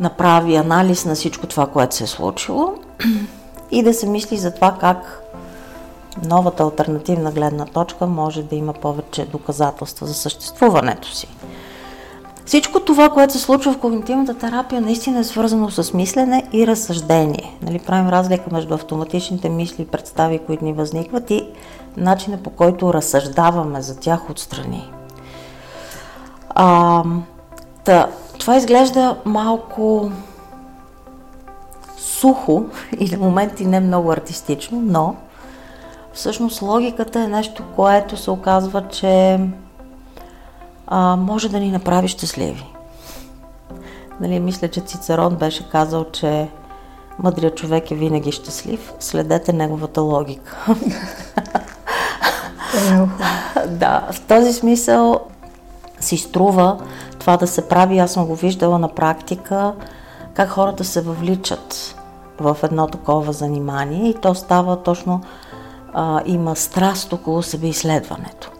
направи 0.00 0.56
анализ 0.56 1.04
на 1.04 1.14
всичко 1.14 1.46
това, 1.46 1.66
което 1.66 1.94
се 1.94 2.04
е 2.04 2.06
случило 2.06 2.74
и 3.70 3.82
да 3.82 3.94
се 3.94 4.06
мисли 4.06 4.36
за 4.36 4.50
това 4.50 4.76
как 4.80 5.22
новата 6.24 6.62
альтернативна 6.62 7.32
гледна 7.32 7.64
точка 7.64 8.06
може 8.06 8.42
да 8.42 8.56
има 8.56 8.72
повече 8.72 9.26
доказателства 9.26 10.06
за 10.06 10.14
съществуването 10.14 11.08
си. 11.08 11.28
Всичко 12.48 12.80
това, 12.80 13.08
което 13.08 13.32
се 13.32 13.38
случва 13.38 13.72
в 13.72 13.78
когнитивната 13.78 14.34
терапия, 14.34 14.80
наистина 14.80 15.18
е 15.18 15.24
свързано 15.24 15.70
с 15.70 15.94
мислене 15.94 16.46
и 16.52 16.66
разсъждение. 16.66 17.58
Нали, 17.62 17.78
правим 17.78 18.08
разлика 18.08 18.44
между 18.52 18.74
автоматичните 18.74 19.48
мисли 19.48 19.82
и 19.82 19.86
представи, 19.86 20.38
които 20.38 20.64
ни 20.64 20.72
възникват 20.72 21.30
и 21.30 21.48
начина 21.96 22.36
по 22.36 22.50
който 22.50 22.94
разсъждаваме 22.94 23.82
за 23.82 24.00
тях 24.00 24.30
отстрани. 24.30 24.92
А, 26.48 27.04
та, 27.84 28.08
това 28.48 28.56
изглежда 28.56 29.16
малко 29.24 30.10
сухо 31.98 32.64
и 32.98 33.10
на 33.10 33.18
моменти 33.18 33.66
не 33.66 33.80
много 33.80 34.12
артистично, 34.12 34.80
но 34.84 35.16
всъщност 36.12 36.62
логиката 36.62 37.20
е 37.20 37.26
нещо, 37.26 37.64
което 37.76 38.16
се 38.16 38.30
оказва, 38.30 38.88
че 38.88 39.40
а, 40.86 41.16
може 41.16 41.48
да 41.48 41.60
ни 41.60 41.70
направи 41.70 42.08
щастливи. 42.08 42.64
Нали, 44.20 44.40
мисля, 44.40 44.68
че 44.68 44.80
Цицерон 44.80 45.36
беше 45.36 45.70
казал, 45.70 46.04
че 46.04 46.48
мъдрият 47.18 47.56
човек 47.56 47.90
е 47.90 47.94
винаги 47.94 48.32
щастлив. 48.32 48.92
Следете 49.00 49.52
неговата 49.52 50.00
логика. 50.00 50.66
да, 53.66 54.08
в 54.12 54.20
този 54.20 54.52
смисъл 54.52 55.20
си 56.00 56.16
струва 56.16 56.78
това 57.28 57.36
да 57.36 57.46
се 57.46 57.68
прави. 57.68 57.98
Аз 57.98 58.12
съм 58.12 58.26
го 58.26 58.34
виждала 58.34 58.78
на 58.78 58.88
практика, 58.88 59.74
как 60.34 60.48
хората 60.48 60.84
се 60.84 61.00
въвличат 61.00 61.96
в 62.40 62.56
едно 62.62 62.86
такова 62.86 63.32
занимание 63.32 64.08
и 64.08 64.14
то 64.14 64.34
става 64.34 64.82
точно, 64.82 65.20
а, 65.92 66.22
има 66.26 66.56
страст 66.56 67.12
около 67.12 67.42
себе 67.42 67.66
изследването. 67.66 68.50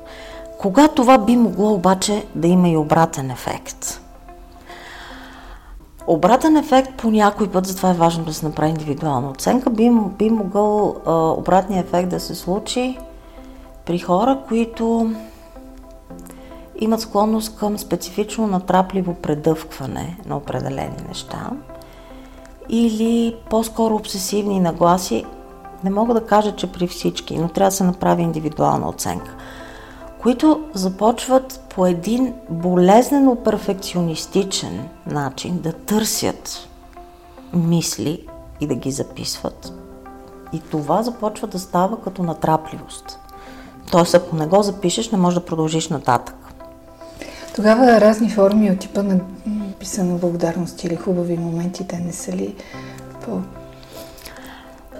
Кога 0.58 0.88
това 0.88 1.18
би 1.18 1.36
могло 1.36 1.72
обаче 1.72 2.26
да 2.34 2.48
има 2.48 2.68
и 2.68 2.76
обратен 2.76 3.30
ефект? 3.30 4.00
Обратен 6.06 6.56
ефект 6.56 6.94
по 6.96 7.10
някой 7.10 7.50
път, 7.50 7.66
затова 7.66 7.90
е 7.90 7.94
важно 7.94 8.24
да 8.24 8.34
се 8.34 8.46
направи 8.46 8.70
индивидуална 8.70 9.30
оценка, 9.30 9.70
би, 9.70 9.90
би 10.18 10.30
могъл 10.30 10.96
а, 11.06 11.12
обратния 11.14 11.80
ефект 11.80 12.08
да 12.08 12.20
се 12.20 12.34
случи 12.34 12.98
при 13.86 13.98
хора, 13.98 14.38
които 14.48 15.12
имат 16.78 17.00
склонност 17.00 17.56
към 17.56 17.78
специфично 17.78 18.46
натрапливо 18.46 19.14
предъвкване 19.14 20.18
на 20.26 20.36
определени 20.36 20.96
неща 21.08 21.50
или 22.68 23.36
по-скоро 23.50 23.94
обсесивни 23.94 24.60
нагласи. 24.60 25.24
Не 25.84 25.90
мога 25.90 26.14
да 26.14 26.26
кажа, 26.26 26.56
че 26.56 26.72
при 26.72 26.86
всички, 26.86 27.38
но 27.38 27.48
трябва 27.48 27.70
да 27.70 27.76
се 27.76 27.84
направи 27.84 28.22
индивидуална 28.22 28.88
оценка. 28.88 29.34
които 30.22 30.64
започват 30.74 31.60
по 31.74 31.86
един 31.86 32.34
болезнено 32.50 33.36
перфекционистичен 33.36 34.88
начин 35.06 35.60
да 35.60 35.72
търсят 35.72 36.68
мисли 37.52 38.26
и 38.60 38.66
да 38.66 38.74
ги 38.74 38.90
записват. 38.90 39.72
И 40.52 40.60
това 40.60 41.02
започва 41.02 41.46
да 41.46 41.58
става 41.58 42.00
като 42.00 42.22
натрапливост. 42.22 43.18
Тоест, 43.90 44.14
ако 44.14 44.36
не 44.36 44.46
го 44.46 44.62
запишеш, 44.62 45.10
не 45.10 45.18
можеш 45.18 45.40
да 45.40 45.46
продължиш 45.46 45.88
нататък. 45.88 46.47
Тогава 47.54 48.00
разни 48.00 48.30
форми 48.30 48.70
от 48.70 48.78
типа 48.78 49.02
на 49.02 49.20
писана 49.78 50.18
благодарност 50.18 50.84
или 50.84 50.96
хубави 50.96 51.38
моменти, 51.38 51.86
те 51.86 51.98
не 51.98 52.12
са 52.12 52.32
ли 52.32 52.54
по... 53.24 53.40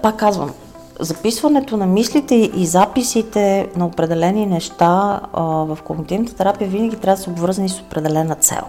Пак 0.01 0.15
казвам, 0.15 0.51
записването 0.99 1.77
на 1.77 1.85
мислите 1.85 2.35
и 2.35 2.65
записите 2.65 3.69
на 3.75 3.85
определени 3.85 4.45
неща 4.45 5.19
а, 5.33 5.41
в 5.43 5.77
когнитивната 5.83 6.35
терапия 6.35 6.69
винаги 6.69 6.95
трябва 6.95 7.15
да 7.15 7.21
са 7.23 7.29
обвързани 7.29 7.69
с 7.69 7.81
определена 7.81 8.35
цел. 8.35 8.61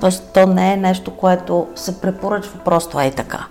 Тоест, 0.00 0.30
то 0.34 0.46
не 0.46 0.72
е 0.72 0.76
нещо, 0.76 1.10
което 1.10 1.66
се 1.74 2.00
препоръчва 2.00 2.58
просто 2.64 3.00
е 3.00 3.10
така. 3.10 3.46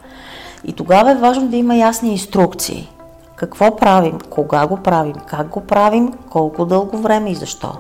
И 0.64 0.74
тогава 0.74 1.12
е 1.12 1.16
важно 1.16 1.48
да 1.48 1.58
има 1.58 1.76
ясни 1.76 2.12
инструкции. 2.12 2.90
Какво 3.36 3.76
правим, 3.76 4.20
кога 4.30 4.68
го 4.68 4.78
правим, 4.78 5.16
как 5.28 5.48
го 5.48 5.62
правим, 5.62 6.14
колко 6.30 6.66
дълго 6.66 6.98
време 6.98 7.32
и 7.32 7.36
защо. 7.36 7.74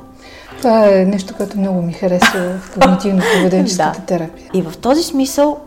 Това 0.61 0.89
е 0.89 1.05
нещо, 1.05 1.33
което 1.37 1.59
много 1.59 1.81
ми 1.81 1.93
харесва 1.93 2.39
в 2.39 2.75
когнитивно-поведенческата 2.75 3.99
да. 3.99 4.05
терапия. 4.05 4.49
И 4.53 4.61
в 4.61 4.77
този 4.77 5.03
смисъл 5.03 5.57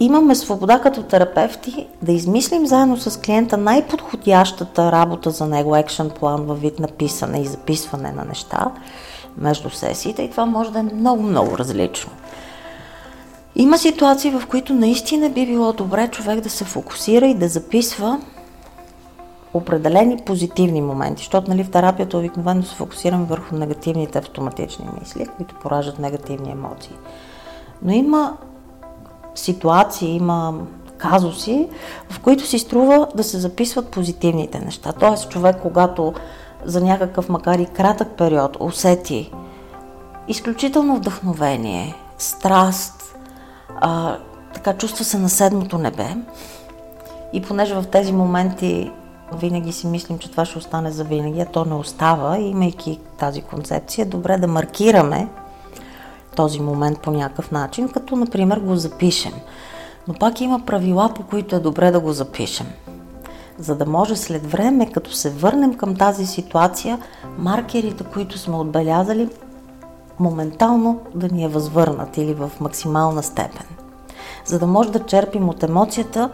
имаме 0.00 0.34
свобода 0.34 0.80
като 0.80 1.02
терапевти 1.02 1.86
да 2.02 2.12
измислим 2.12 2.66
заедно 2.66 2.96
с 2.96 3.20
клиента 3.20 3.56
най-подходящата 3.56 4.92
работа 4.92 5.30
за 5.30 5.46
него, 5.46 5.76
екшен 5.76 6.10
план 6.10 6.42
във 6.42 6.60
вид 6.60 6.78
на 6.78 6.88
писане 6.88 7.40
и 7.40 7.46
записване 7.46 8.12
на 8.12 8.24
неща 8.24 8.70
между 9.38 9.70
сесиите 9.70 10.22
и 10.22 10.30
това 10.30 10.46
може 10.46 10.72
да 10.72 10.78
е 10.78 10.82
много-много 10.82 11.58
различно. 11.58 12.10
Има 13.56 13.78
ситуации, 13.78 14.30
в 14.30 14.46
които 14.46 14.74
наистина 14.74 15.28
би 15.30 15.46
било 15.46 15.72
добре 15.72 16.08
човек 16.08 16.40
да 16.40 16.50
се 16.50 16.64
фокусира 16.64 17.26
и 17.26 17.34
да 17.34 17.48
записва 17.48 18.20
определени 19.56 20.16
позитивни 20.26 20.80
моменти, 20.80 21.20
защото 21.22 21.50
нали, 21.50 21.64
в 21.64 21.70
терапията 21.70 22.18
обикновено 22.18 22.62
се 22.62 22.74
фокусираме 22.74 23.24
върху 23.24 23.56
негативните 23.56 24.18
автоматични 24.18 24.86
мисли, 25.00 25.26
които 25.36 25.54
поражат 25.54 25.98
негативни 25.98 26.50
емоции. 26.50 26.94
Но 27.82 27.92
има 27.92 28.36
ситуации, 29.34 30.16
има 30.16 30.54
казуси, 30.98 31.68
в 32.10 32.20
които 32.20 32.46
си 32.46 32.58
струва 32.58 33.08
да 33.14 33.24
се 33.24 33.38
записват 33.38 33.88
позитивните 33.88 34.58
неща. 34.58 34.92
Тоест 34.92 35.30
човек, 35.30 35.56
когато 35.62 36.14
за 36.64 36.80
някакъв, 36.80 37.28
макар 37.28 37.58
и 37.58 37.66
кратък 37.66 38.08
период, 38.08 38.56
усети 38.60 39.32
изключително 40.28 40.96
вдъхновение, 40.96 41.94
страст, 42.18 43.16
а, 43.80 44.16
така 44.54 44.72
чувства 44.72 45.04
се 45.04 45.18
на 45.18 45.28
седмото 45.28 45.78
небе. 45.78 46.08
И 47.32 47.42
понеже 47.42 47.74
в 47.74 47.84
тези 47.86 48.12
моменти 48.12 48.90
винаги 49.32 49.72
си 49.72 49.86
мислим, 49.86 50.18
че 50.18 50.30
това 50.30 50.44
ще 50.44 50.58
остане 50.58 50.90
за 50.90 51.04
винаги, 51.04 51.40
а 51.40 51.46
то 51.46 51.64
не 51.64 51.74
остава, 51.74 52.38
имайки 52.38 53.00
тази 53.18 53.42
концепция, 53.42 54.06
добре 54.06 54.36
да 54.36 54.46
маркираме 54.46 55.28
този 56.36 56.60
момент 56.60 57.00
по 57.00 57.10
някакъв 57.10 57.50
начин, 57.50 57.88
като 57.88 58.16
например 58.16 58.58
го 58.58 58.76
запишем. 58.76 59.32
Но 60.08 60.14
пак 60.14 60.40
има 60.40 60.60
правила, 60.66 61.10
по 61.14 61.22
които 61.22 61.56
е 61.56 61.60
добре 61.60 61.90
да 61.90 62.00
го 62.00 62.12
запишем. 62.12 62.66
За 63.58 63.74
да 63.74 63.86
може 63.86 64.16
след 64.16 64.50
време, 64.50 64.92
като 64.92 65.12
се 65.12 65.30
върнем 65.30 65.74
към 65.74 65.96
тази 65.96 66.26
ситуация, 66.26 66.98
маркерите, 67.38 68.04
които 68.04 68.38
сме 68.38 68.56
отбелязали, 68.56 69.28
моментално 70.18 71.00
да 71.14 71.28
ни 71.28 71.44
е 71.44 71.48
възвърнат 71.48 72.16
или 72.16 72.34
в 72.34 72.50
максимална 72.60 73.22
степен. 73.22 73.66
За 74.44 74.58
да 74.58 74.66
може 74.66 74.92
да 74.92 75.06
черпим 75.06 75.48
от 75.48 75.62
емоцията, 75.62 76.30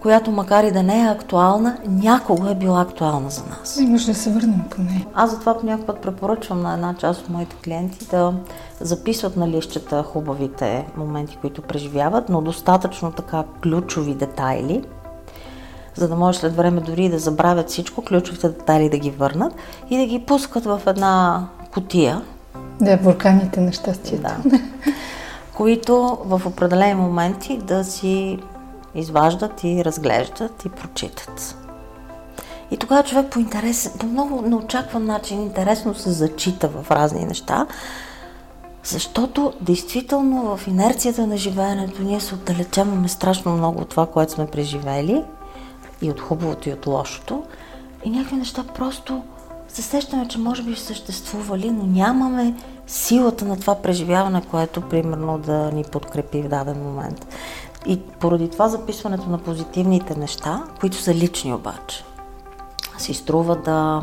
която 0.00 0.30
макар 0.30 0.64
и 0.64 0.72
да 0.72 0.82
не 0.82 1.02
е 1.02 1.08
актуална, 1.08 1.76
някога 1.86 2.50
е 2.50 2.54
била 2.54 2.80
актуална 2.80 3.30
за 3.30 3.42
нас. 3.44 3.76
И 3.80 3.86
може 3.86 4.06
да 4.06 4.14
се 4.14 4.30
върнем 4.30 4.68
към 4.70 4.86
нея. 4.86 5.06
Аз 5.14 5.30
затова 5.30 5.58
по 5.58 5.66
някакъв 5.66 5.86
път 5.86 5.98
препоръчвам 5.98 6.62
на 6.62 6.74
една 6.74 6.94
част 6.94 7.20
от 7.20 7.28
моите 7.28 7.56
клиенти 7.64 8.06
да 8.10 8.34
записват 8.80 9.36
на 9.36 9.48
лищата 9.48 10.02
хубавите 10.02 10.86
моменти, 10.96 11.38
които 11.40 11.62
преживяват, 11.62 12.28
но 12.28 12.40
достатъчно 12.40 13.12
така 13.12 13.44
ключови 13.62 14.14
детайли, 14.14 14.84
за 15.94 16.08
да 16.08 16.16
може 16.16 16.38
след 16.38 16.56
време 16.56 16.80
дори 16.80 17.08
да 17.08 17.18
забравят 17.18 17.68
всичко, 17.68 18.02
ключовите 18.02 18.48
детайли 18.48 18.88
да 18.88 18.98
ги 18.98 19.10
върнат 19.10 19.54
и 19.90 19.98
да 19.98 20.06
ги 20.06 20.24
пускат 20.26 20.64
в 20.64 20.80
една 20.86 21.46
котия. 21.72 22.22
Да, 22.80 22.96
бурканите 22.96 23.60
на 23.60 23.72
щастието. 23.72 24.22
Да. 24.22 24.60
които 25.60 26.18
в 26.24 26.42
определени 26.46 26.94
моменти 26.94 27.58
да 27.58 27.84
си 27.84 28.38
изваждат 28.94 29.64
и 29.64 29.84
разглеждат 29.84 30.64
и 30.64 30.68
прочитат. 30.68 31.56
И 32.70 32.76
тогава 32.76 33.02
човек 33.02 33.30
по 33.30 33.38
интерес, 33.38 33.94
по 33.98 34.06
много 34.06 34.42
неочакван 34.42 35.04
начин, 35.04 35.42
интересно 35.42 35.94
се 35.94 36.10
зачита 36.10 36.68
в 36.68 36.90
разни 36.90 37.24
неща, 37.24 37.66
защото 38.84 39.52
действително 39.60 40.56
в 40.56 40.66
инерцията 40.66 41.26
на 41.26 41.36
живеенето 41.36 42.02
ние 42.02 42.20
се 42.20 42.34
отдалечаваме 42.34 43.08
страшно 43.08 43.56
много 43.56 43.80
от 43.80 43.88
това, 43.88 44.06
което 44.06 44.32
сме 44.32 44.46
преживели 44.46 45.24
и 46.02 46.10
от 46.10 46.20
хубавото 46.20 46.68
и 46.68 46.72
от 46.72 46.86
лошото. 46.86 47.42
И 48.04 48.10
някакви 48.10 48.36
неща 48.36 48.64
просто 48.74 49.22
се 49.68 49.82
сещаме, 49.82 50.28
че 50.28 50.38
може 50.38 50.62
би 50.62 50.76
съществували, 50.76 51.70
но 51.70 51.86
нямаме 51.86 52.54
силата 52.86 53.44
на 53.44 53.60
това 53.60 53.74
преживяване, 53.74 54.42
което 54.50 54.80
примерно 54.80 55.38
да 55.38 55.70
ни 55.72 55.84
подкрепи 55.84 56.42
в 56.42 56.48
даден 56.48 56.82
момент. 56.82 57.26
И 57.86 58.00
поради 58.00 58.48
това 58.48 58.68
записването 58.68 59.28
на 59.28 59.38
позитивните 59.38 60.14
неща, 60.18 60.64
които 60.80 60.96
са 60.96 61.14
лични 61.14 61.54
обаче, 61.54 62.04
си 62.98 63.14
струва 63.14 63.56
да 63.56 64.02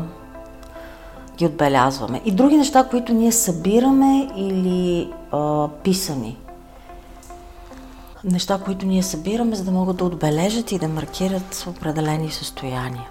ги 1.36 1.46
отбелязваме. 1.46 2.20
И 2.24 2.32
други 2.32 2.56
неща, 2.56 2.86
които 2.90 3.12
ние 3.12 3.32
събираме 3.32 4.28
или 4.36 5.12
а, 5.32 5.68
писани. 5.68 6.36
Неща, 8.24 8.60
които 8.64 8.86
ние 8.86 9.02
събираме, 9.02 9.56
за 9.56 9.64
да 9.64 9.70
могат 9.70 9.96
да 9.96 10.04
отбележат 10.04 10.72
и 10.72 10.78
да 10.78 10.88
маркират 10.88 11.66
определени 11.68 12.30
състояния. 12.30 13.08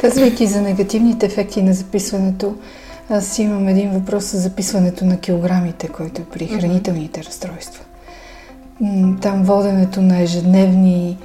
Казвайки 0.00 0.46
за 0.46 0.62
негативните 0.62 1.26
ефекти 1.26 1.62
на 1.62 1.72
записването, 1.72 2.54
аз 3.10 3.38
имам 3.38 3.68
един 3.68 3.90
въпрос 3.90 4.24
за 4.24 4.38
записването 4.38 5.04
на 5.04 5.20
килограмите, 5.20 5.88
който 5.88 6.22
е 6.22 6.24
при 6.24 6.46
хранителните 6.46 7.24
разстройства 7.24 7.84
там 9.20 9.42
воденето 9.44 10.02
на 10.02 10.20
ежедневни 10.20 11.18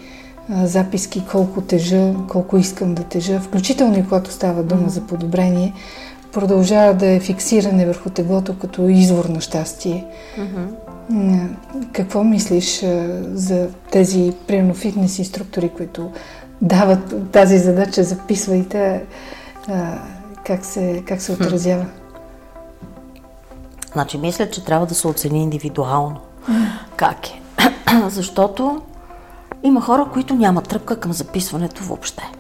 записки, 0.49 1.23
колко 1.31 1.61
тежа, 1.61 2.13
колко 2.29 2.57
искам 2.57 2.95
да 2.95 3.03
тежа, 3.03 3.39
включително 3.39 3.99
и 3.99 4.03
когато 4.03 4.31
става 4.31 4.63
дума 4.63 4.89
за 4.89 5.01
подобрение, 5.01 5.73
продължава 6.31 6.93
да 6.93 7.07
е 7.07 7.19
фиксиране 7.19 7.85
върху 7.85 8.09
теглото 8.09 8.59
като 8.59 8.89
извор 8.89 9.25
на 9.25 9.41
щастие. 9.41 10.05
Mm-hmm. 10.37 11.47
Какво 11.93 12.23
мислиш 12.23 12.85
за 13.33 13.67
тези, 13.91 14.33
примерно, 14.47 14.73
фитнес 14.73 15.19
инструктори, 15.19 15.69
които 15.69 16.11
дават 16.61 17.31
тази 17.31 17.57
задача, 17.57 18.03
записвайте 18.03 19.01
как, 20.45 20.65
се, 20.65 21.03
как 21.07 21.21
се 21.21 21.31
отразява? 21.31 21.85
Значи, 23.93 24.17
мисля, 24.17 24.49
че 24.49 24.65
трябва 24.65 24.85
да 24.85 24.95
се 24.95 25.07
оцени 25.07 25.43
индивидуално. 25.43 26.17
Как 26.95 27.29
е? 27.29 27.41
Защото 28.07 28.81
има 29.63 29.81
хора, 29.81 30.07
които 30.13 30.33
нямат 30.33 30.67
тръпка 30.67 30.99
към 30.99 31.13
записването 31.13 31.83
въобще. 31.83 32.31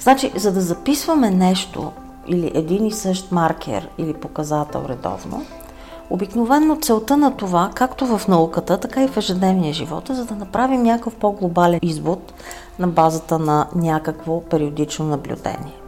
Значи, 0.00 0.32
за 0.36 0.52
да 0.52 0.60
записваме 0.60 1.30
нещо 1.30 1.92
или 2.26 2.52
един 2.54 2.86
и 2.86 2.92
същ 2.92 3.32
маркер 3.32 3.88
или 3.98 4.14
показател 4.14 4.84
редовно, 4.88 5.42
обикновено 6.10 6.76
целта 6.76 7.16
на 7.16 7.36
това, 7.36 7.70
както 7.74 8.06
в 8.06 8.28
науката, 8.28 8.80
така 8.80 9.02
и 9.02 9.08
в 9.08 9.16
ежедневния 9.16 9.72
живот, 9.72 10.10
е 10.10 10.14
за 10.14 10.24
да 10.24 10.34
направим 10.34 10.82
някакъв 10.82 11.14
по-глобален 11.14 11.78
извод 11.82 12.32
на 12.78 12.88
базата 12.88 13.38
на 13.38 13.66
някакво 13.74 14.40
периодично 14.40 15.04
наблюдение. 15.04 15.80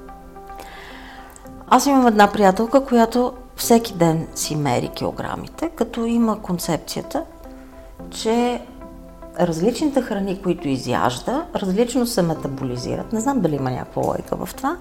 Аз 1.68 1.86
имам 1.86 2.06
една 2.06 2.32
приятелка, 2.32 2.84
която 2.84 3.32
всеки 3.56 3.94
ден 3.94 4.26
си 4.34 4.56
мери 4.56 4.88
килограмите, 4.88 5.68
като 5.68 6.04
има 6.04 6.42
концепцията, 6.42 7.24
че 8.10 8.62
различните 9.40 10.02
храни, 10.02 10.42
които 10.42 10.68
изяжда, 10.68 11.46
различно 11.56 12.06
се 12.06 12.22
метаболизират. 12.22 13.12
Не 13.12 13.20
знам 13.20 13.40
дали 13.40 13.56
има 13.56 13.70
някаква 13.70 14.02
лойка 14.02 14.36
в 14.36 14.54
това, 14.54 14.76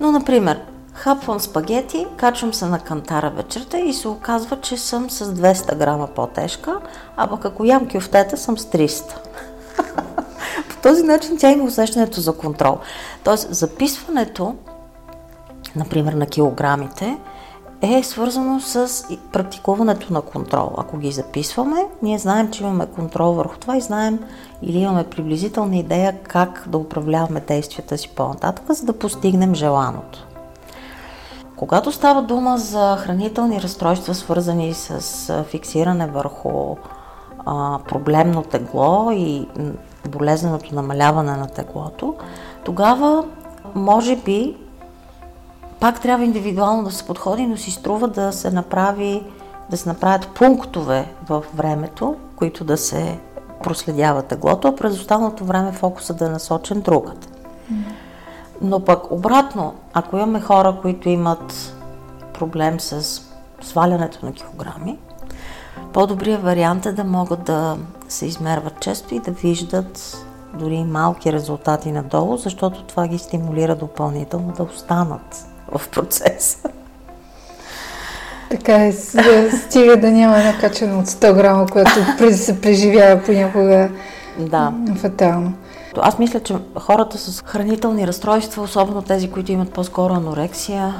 но, 0.00 0.12
например, 0.12 0.60
хапвам 0.92 1.40
спагети, 1.40 2.06
качвам 2.16 2.54
се 2.54 2.66
на 2.66 2.78
кантара 2.78 3.30
вечерта 3.30 3.78
и 3.78 3.92
се 3.92 4.08
оказва, 4.08 4.60
че 4.60 4.76
съм 4.76 5.10
с 5.10 5.34
200 5.34 5.76
грама 5.76 6.06
по-тежка, 6.06 6.80
а 7.16 7.26
пък 7.26 7.44
ако 7.44 7.64
ям 7.64 7.88
кюфтета, 7.88 8.36
съм 8.36 8.58
с 8.58 8.64
300. 8.64 9.02
По 10.68 10.76
този 10.82 11.02
начин 11.02 11.38
тя 11.38 11.50
има 11.50 11.64
усещането 11.64 12.20
за 12.20 12.32
контрол. 12.32 12.78
Тоест, 13.24 13.54
записването 13.54 14.54
например 15.76 16.12
на 16.12 16.26
килограмите, 16.26 17.18
е 17.82 18.02
свързано 18.02 18.60
с 18.60 19.04
практикуването 19.32 20.12
на 20.12 20.22
контрол. 20.22 20.70
Ако 20.76 20.98
ги 20.98 21.12
записваме, 21.12 21.76
ние 22.02 22.18
знаем, 22.18 22.50
че 22.50 22.62
имаме 22.62 22.86
контрол 22.86 23.32
върху 23.32 23.58
това 23.58 23.76
и 23.76 23.80
знаем 23.80 24.18
или 24.62 24.78
имаме 24.78 25.04
приблизителна 25.04 25.76
идея 25.76 26.18
как 26.22 26.64
да 26.66 26.78
управляваме 26.78 27.40
действията 27.40 27.98
си 27.98 28.08
по-нататък, 28.08 28.72
за 28.72 28.86
да 28.86 28.98
постигнем 28.98 29.54
желаното. 29.54 30.26
Когато 31.56 31.92
става 31.92 32.22
дума 32.22 32.58
за 32.58 32.96
хранителни 33.00 33.62
разстройства, 33.62 34.14
свързани 34.14 34.74
с 34.74 35.44
фиксиране 35.44 36.06
върху 36.06 36.76
а, 37.46 37.78
проблемно 37.88 38.42
тегло 38.42 39.10
и 39.12 39.48
болезненото 40.08 40.74
намаляване 40.74 41.36
на 41.36 41.46
теглото, 41.46 42.14
тогава 42.64 43.24
може 43.74 44.16
би 44.16 44.56
пак 45.82 46.00
трябва 46.00 46.24
индивидуално 46.24 46.84
да 46.84 46.90
се 46.90 47.06
подходи, 47.06 47.46
но 47.46 47.56
си 47.56 47.70
струва 47.70 48.08
да 48.08 48.32
се 48.32 48.50
направи 48.50 49.22
да 49.70 49.76
се 49.76 49.88
направят 49.88 50.28
пунктове 50.28 51.12
в 51.28 51.44
времето, 51.54 52.16
които 52.36 52.64
да 52.64 52.76
се 52.76 53.18
проследява 53.62 54.22
теглото, 54.22 54.68
а 54.68 54.76
през 54.76 55.00
останалото 55.00 55.44
време 55.44 55.72
фокуса 55.72 56.14
да 56.14 56.26
е 56.26 56.28
насочен 56.28 56.80
другата. 56.80 57.28
Но 58.60 58.84
пък 58.84 59.10
обратно, 59.10 59.74
ако 59.92 60.16
имаме 60.16 60.40
хора, 60.40 60.76
които 60.82 61.08
имат 61.08 61.76
проблем 62.34 62.80
с 62.80 63.22
свалянето 63.62 64.26
на 64.26 64.32
килограми, 64.32 64.98
по-добрият 65.92 66.42
вариант 66.42 66.86
е 66.86 66.92
да 66.92 67.04
могат 67.04 67.44
да 67.44 67.76
се 68.08 68.26
измерват 68.26 68.80
често 68.80 69.14
и 69.14 69.20
да 69.20 69.30
виждат 69.30 70.24
дори 70.54 70.84
малки 70.84 71.32
резултати 71.32 71.92
надолу, 71.92 72.36
защото 72.36 72.84
това 72.84 73.06
ги 73.06 73.18
стимулира 73.18 73.76
допълнително 73.76 74.52
да 74.52 74.62
останат 74.62 75.51
в 75.78 75.88
процеса. 75.88 76.58
Така 78.50 78.86
е, 78.86 78.92
стига 79.66 79.96
да 79.96 80.10
няма 80.10 80.38
накачано 80.38 80.98
от 80.98 81.06
100 81.06 81.34
грама, 81.34 81.66
което 81.66 81.90
се 82.32 82.60
преживява 82.60 83.22
понякога 83.22 83.90
да. 84.38 84.72
фатално. 84.96 85.52
Аз 85.96 86.18
мисля, 86.18 86.40
че 86.40 86.54
хората 86.78 87.18
с 87.18 87.42
хранителни 87.46 88.06
разстройства, 88.06 88.62
особено 88.62 89.02
тези, 89.02 89.30
които 89.30 89.52
имат 89.52 89.72
по-скоро 89.72 90.14
анорексия, 90.14 90.94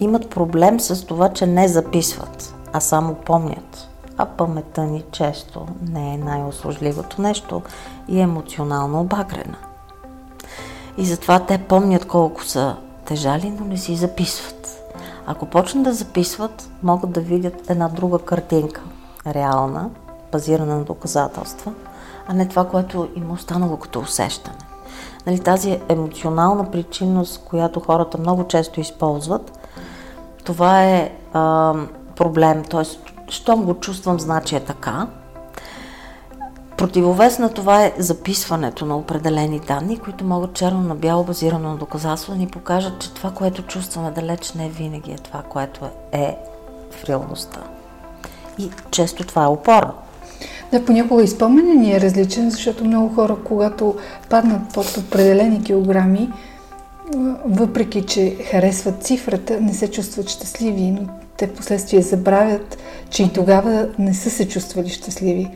имат 0.00 0.30
проблем 0.30 0.80
с 0.80 1.06
това, 1.06 1.28
че 1.28 1.46
не 1.46 1.68
записват, 1.68 2.54
а 2.72 2.80
само 2.80 3.14
помнят. 3.14 3.88
А 4.16 4.26
паметта 4.26 4.82
ни 4.82 5.04
често 5.12 5.66
не 5.90 6.14
е 6.14 6.18
най-услужливото 6.18 7.22
нещо 7.22 7.62
и 8.08 8.18
е 8.18 8.22
емоционално 8.22 9.00
обагрена. 9.00 9.56
И 10.98 11.06
затова 11.06 11.40
те 11.40 11.58
помнят 11.58 12.04
колко 12.04 12.44
са 12.44 12.76
тежали, 13.10 13.50
но 13.50 13.64
не 13.64 13.76
си 13.76 13.96
записват. 13.96 14.82
Ако 15.26 15.46
почнат 15.46 15.84
да 15.84 15.92
записват, 15.92 16.70
могат 16.82 17.10
да 17.10 17.20
видят 17.20 17.70
една 17.70 17.88
друга 17.88 18.18
картинка, 18.18 18.80
реална, 19.26 19.90
базирана 20.32 20.76
на 20.76 20.84
доказателства, 20.84 21.72
а 22.28 22.34
не 22.34 22.48
това, 22.48 22.68
което 22.68 23.08
им 23.16 23.30
е 23.30 23.32
останало 23.32 23.76
като 23.76 24.00
усещане. 24.00 24.56
Нали, 25.26 25.38
тази 25.38 25.80
емоционална 25.88 26.70
причинност, 26.70 27.44
която 27.44 27.80
хората 27.80 28.18
много 28.18 28.44
често 28.44 28.80
използват, 28.80 29.58
това 30.44 30.84
е 30.84 31.12
а, 31.32 31.74
проблем. 32.16 32.64
Тоест, 32.70 33.00
щом 33.28 33.64
го 33.64 33.74
чувствам, 33.74 34.20
значи 34.20 34.56
е 34.56 34.60
така. 34.60 35.06
Противовес 36.80 37.38
на 37.38 37.48
това 37.48 37.84
е 37.84 37.92
записването 37.98 38.86
на 38.86 38.96
определени 38.96 39.60
данни, 39.60 39.98
които 39.98 40.24
могат 40.24 40.52
черно 40.52 40.80
на 40.80 40.94
бяло, 40.94 41.24
базирано 41.24 41.68
на 41.68 41.76
доказателство, 41.76 42.34
ни 42.34 42.46
покажат, 42.46 43.00
че 43.00 43.14
това, 43.14 43.30
което 43.30 43.62
чувстваме 43.62 44.10
далеч, 44.10 44.52
не 44.52 44.68
винаги 44.68 45.12
е 45.12 45.16
това, 45.16 45.42
което 45.48 45.80
е 46.12 46.36
в 46.90 47.04
реалността. 47.04 47.60
И 48.58 48.70
често 48.90 49.24
това 49.24 49.44
е 49.44 49.46
опора. 49.46 49.92
Да, 50.72 50.84
понякога 50.84 51.22
изпълнение 51.22 51.74
ни 51.74 51.92
е 51.92 52.00
различен, 52.00 52.50
защото 52.50 52.84
много 52.84 53.14
хора, 53.14 53.36
когато 53.44 53.94
паднат 54.30 54.74
под 54.74 54.96
определени 54.96 55.62
килограми, 55.62 56.32
въпреки, 57.44 58.06
че 58.06 58.36
харесват 58.50 59.02
цифрата, 59.02 59.60
не 59.60 59.74
се 59.74 59.90
чувстват 59.90 60.28
щастливи, 60.28 60.90
но 60.90 61.00
те 61.36 61.52
последствие 61.52 62.02
забравят, 62.02 62.78
че 63.10 63.22
и 63.22 63.32
тогава 63.32 63.88
не 63.98 64.14
са 64.14 64.30
се 64.30 64.48
чувствали 64.48 64.88
щастливи. 64.88 65.50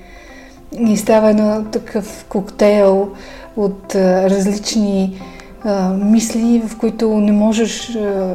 И 0.78 0.96
става 0.96 1.30
едно 1.30 1.64
такъв 1.72 2.24
коктейл 2.28 3.08
от 3.56 3.94
а, 3.94 4.30
различни 4.30 5.22
а, 5.64 5.88
мисли, 5.88 6.62
в 6.68 6.78
които 6.78 7.08
не 7.08 7.32
можеш. 7.32 7.96
А, 7.96 8.34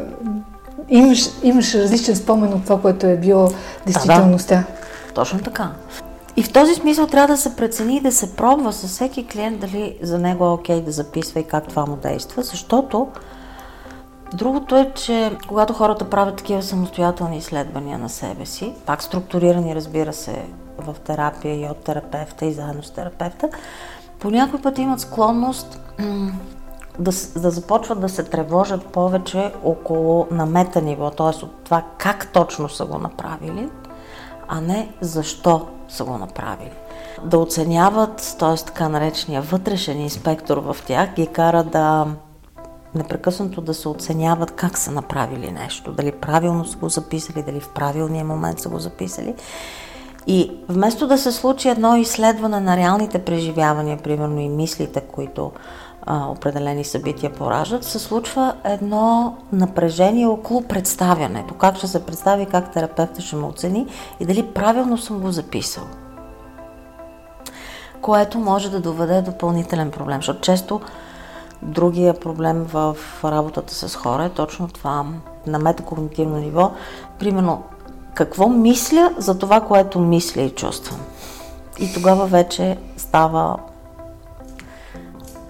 имаш, 0.89 1.30
имаш 1.43 1.75
различен 1.75 2.15
спомен 2.15 2.54
от 2.54 2.63
това, 2.63 2.82
което 2.82 3.08
е 3.08 3.17
било 3.17 3.49
действителността. 3.86 4.56
Да, 4.56 4.62
да. 4.62 5.13
Точно 5.13 5.39
така. 5.39 5.71
И 6.36 6.43
в 6.43 6.54
този 6.54 6.75
смисъл 6.75 7.08
трябва 7.08 7.28
да 7.28 7.38
се 7.38 7.56
прецени 7.56 7.97
и 7.97 8.02
да 8.02 8.12
се 8.12 8.36
пробва 8.36 8.73
с 8.73 8.88
всеки 8.88 9.28
клиент 9.28 9.60
дали 9.60 9.97
за 10.02 10.19
него 10.19 10.45
е 10.45 10.49
окей 10.49 10.82
да 10.82 10.91
записва 10.91 11.39
и 11.39 11.43
как 11.43 11.67
това 11.67 11.86
му 11.86 11.95
действа, 11.95 12.43
защото 12.43 13.08
Другото 14.34 14.78
е, 14.78 14.91
че 14.95 15.32
когато 15.47 15.73
хората 15.73 16.10
правят 16.10 16.36
такива 16.36 16.63
самостоятелни 16.63 17.38
изследвания 17.38 17.97
на 17.97 18.10
себе 18.10 18.45
си, 18.45 18.73
пак 18.86 19.04
структурирани, 19.04 19.75
разбира 19.75 20.13
се, 20.13 20.45
в 20.79 20.95
терапия 20.99 21.61
и 21.61 21.69
от 21.69 21.77
терапевта 21.77 22.45
и 22.45 22.53
заедно 22.53 22.83
с 22.83 22.91
терапевта, 22.91 23.49
по 24.19 24.31
някой 24.31 24.61
път 24.61 24.77
имат 24.77 24.99
склонност 24.99 25.79
да, 26.99 27.11
да 27.35 27.51
започват 27.51 28.01
да 28.01 28.09
се 28.09 28.23
тревожат 28.23 28.85
повече 28.85 29.53
около 29.63 30.27
на 30.31 30.45
мета 30.45 30.81
ниво, 30.81 31.11
т.е. 31.11 31.45
от 31.45 31.63
това 31.63 31.83
как 31.97 32.31
точно 32.33 32.69
са 32.69 32.85
го 32.85 32.97
направили, 32.97 33.69
а 34.47 34.61
не 34.61 34.91
защо 35.01 35.67
са 35.89 36.03
го 36.03 36.17
направили. 36.17 36.71
Да 37.23 37.37
оценяват, 37.37 38.35
т.е. 38.39 38.65
така 38.65 38.89
наречения 38.89 39.41
вътрешен 39.41 40.01
инспектор 40.01 40.57
в 40.57 40.77
тях 40.87 41.13
ги 41.13 41.27
кара 41.27 41.63
да 41.63 42.07
непрекъснато 42.95 43.61
да 43.61 43.73
се 43.73 43.89
оценяват 43.89 44.51
как 44.51 44.77
са 44.77 44.91
направили 44.91 45.51
нещо, 45.51 45.91
дали 45.91 46.11
правилно 46.11 46.65
са 46.65 46.77
го 46.77 46.89
записали, 46.89 47.43
дали 47.43 47.59
в 47.59 47.69
правилния 47.69 48.25
момент 48.25 48.59
са 48.59 48.69
го 48.69 48.79
записали. 48.79 49.35
И 50.27 50.51
вместо 50.69 51.08
да 51.08 51.17
се 51.17 51.32
случи 51.32 51.69
едно 51.69 51.95
изследване 51.95 52.60
на 52.60 52.77
реалните 52.77 53.19
преживявания, 53.19 53.97
примерно 53.97 54.39
и 54.39 54.49
мислите, 54.49 55.01
които 55.01 55.51
а, 56.05 56.27
определени 56.27 56.84
събития 56.84 57.34
пораждат, 57.34 57.84
се 57.84 57.99
случва 57.99 58.53
едно 58.63 59.38
напрежение 59.51 60.27
около 60.27 60.62
представянето. 60.62 61.53
Как 61.53 61.77
ще 61.77 61.88
се 61.88 62.05
представи, 62.05 62.45
как 62.45 62.71
терапевта 62.71 63.21
ще 63.21 63.36
ме 63.36 63.45
оцени 63.45 63.88
и 64.19 64.25
дали 64.25 64.47
правилно 64.47 64.97
съм 64.97 65.19
го 65.19 65.32
записал. 65.32 65.84
Което 68.01 68.39
може 68.39 68.71
да 68.71 68.79
доведе 68.79 69.21
допълнителен 69.21 69.91
проблем, 69.91 70.17
защото 70.17 70.41
често 70.41 70.82
Другия 71.62 72.13
проблем 72.13 72.63
в 72.63 72.97
работата 73.23 73.73
с 73.73 73.95
хора 73.95 74.23
е 74.23 74.29
точно 74.29 74.67
това 74.67 75.05
на 75.47 75.60
метакогнитивно 75.60 76.38
ниво. 76.38 76.71
Примерно, 77.19 77.63
какво 78.19 78.49
мисля 78.49 79.12
за 79.17 79.39
това, 79.39 79.62
което 79.62 79.99
мисля 79.99 80.41
и 80.41 80.49
чувствам. 80.49 80.99
И 81.79 81.93
тогава 81.93 82.25
вече 82.25 82.77
става 82.97 83.58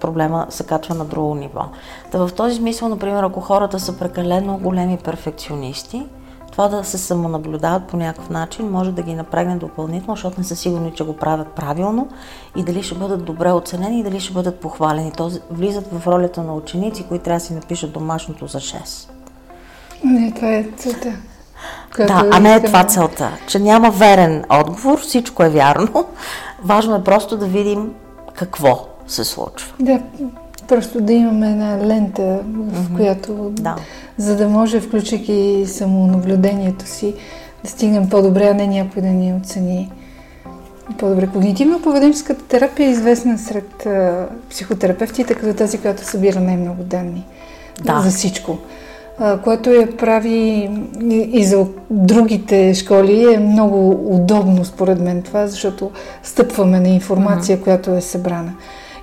проблема 0.00 0.46
се 0.50 0.66
качва 0.66 0.94
на 0.94 1.04
друго 1.04 1.34
ниво. 1.34 1.64
Та 2.10 2.26
в 2.26 2.32
този 2.32 2.56
смисъл, 2.56 2.88
например, 2.88 3.22
ако 3.22 3.40
хората 3.40 3.80
са 3.80 3.98
прекалено 3.98 4.58
големи 4.58 4.98
перфекционисти, 5.04 6.06
това 6.52 6.68
да 6.68 6.84
се 6.84 6.98
самонаблюдават 6.98 7.84
по 7.84 7.96
някакъв 7.96 8.30
начин 8.30 8.70
може 8.70 8.92
да 8.92 9.02
ги 9.02 9.14
напрегне 9.14 9.56
допълнително, 9.56 10.16
защото 10.16 10.40
не 10.40 10.44
са 10.44 10.56
сигурни, 10.56 10.92
че 10.94 11.04
го 11.04 11.16
правят 11.16 11.48
правилно 11.48 12.08
и 12.56 12.62
дали 12.62 12.82
ще 12.82 12.94
бъдат 12.94 13.24
добре 13.24 13.52
оценени 13.52 14.00
и 14.00 14.02
дали 14.02 14.20
ще 14.20 14.32
бъдат 14.32 14.60
похвалени. 14.60 15.12
То 15.12 15.30
влизат 15.50 15.86
в 15.92 16.06
ролята 16.06 16.42
на 16.42 16.54
ученици, 16.54 17.06
които 17.08 17.24
трябва 17.24 17.38
да 17.38 17.44
си 17.44 17.54
напишат 17.54 17.92
домашното 17.92 18.46
за 18.46 18.58
6. 18.58 19.10
Не, 20.04 20.32
това 20.34 20.48
е 20.48 20.64
целта. 20.76 21.12
Да, 21.96 22.28
а 22.32 22.40
не 22.40 22.54
е 22.54 22.62
това 22.62 22.84
целта. 22.84 23.30
Че 23.46 23.58
няма 23.58 23.90
верен 23.90 24.44
отговор, 24.48 25.00
всичко 25.00 25.42
е 25.42 25.48
вярно. 25.48 26.04
Важно 26.64 26.96
е 26.96 27.04
просто 27.04 27.36
да 27.36 27.46
видим 27.46 27.90
какво 28.34 28.86
се 29.06 29.24
случва. 29.24 29.72
Да, 29.80 30.00
Просто 30.70 31.00
да 31.00 31.12
имаме 31.12 31.50
една 31.50 31.86
лента, 31.86 32.22
в 32.22 32.44
mm-hmm. 32.44 32.96
която, 32.96 33.50
да. 33.50 33.76
за 34.18 34.36
да 34.36 34.48
може, 34.48 34.80
включайки 34.80 35.64
самонаблюдението 35.66 36.86
си, 36.86 37.14
да 37.64 37.70
стигнем 37.70 38.08
по-добре, 38.08 38.48
а 38.48 38.54
не 38.54 38.66
някой 38.66 39.02
да 39.02 39.08
ни 39.08 39.32
оцени 39.32 39.90
по-добре. 40.98 41.26
Когнитивно-поведенческата 41.26 42.42
терапия 42.48 42.86
е 42.86 42.90
известна 42.90 43.38
сред 43.38 43.86
а, 43.86 44.26
психотерапевтите 44.50 45.34
като 45.34 45.54
тази, 45.54 45.78
която 45.78 46.04
събира 46.04 46.40
най-много 46.40 46.82
данни 46.82 47.26
да. 47.84 48.00
за 48.00 48.10
всичко. 48.10 48.58
Което 49.44 49.70
я 49.70 49.96
прави 49.96 50.70
и, 51.10 51.44
за 51.44 51.66
другите 51.90 52.74
школи 52.74 53.34
е 53.34 53.38
много 53.38 53.90
удобно 54.14 54.64
според 54.64 55.00
мен 55.00 55.22
това, 55.22 55.46
защото 55.46 55.90
стъпваме 56.22 56.80
на 56.80 56.88
информация, 56.88 57.58
mm-hmm. 57.58 57.62
която 57.62 57.90
е 57.90 58.00
събрана. 58.00 58.52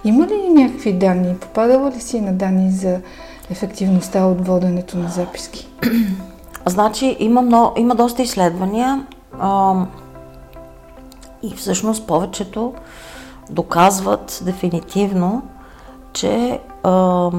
Има 0.04 0.28
ли 0.28 0.50
някакви 0.54 0.94
данни? 0.94 1.36
Попадала 1.36 1.92
ли 1.92 2.00
си 2.00 2.22
на 2.22 2.34
данни 2.34 2.72
за 2.72 3.00
ефективността 3.50 4.26
от 4.26 4.48
воденето 4.48 4.98
на 4.98 5.10
записки? 5.10 5.68
Значи 6.66 7.18
има, 7.20 7.42
много, 7.42 7.74
има 7.78 7.96
доста 7.96 8.22
изследвания 8.22 9.06
а, 9.40 9.76
и 11.44 11.56
всъщност 11.56 12.08
повечето 12.08 12.74
доказват 13.50 14.42
дефинитивно, 14.46 15.42
че 16.14 16.60
а, 16.84 17.30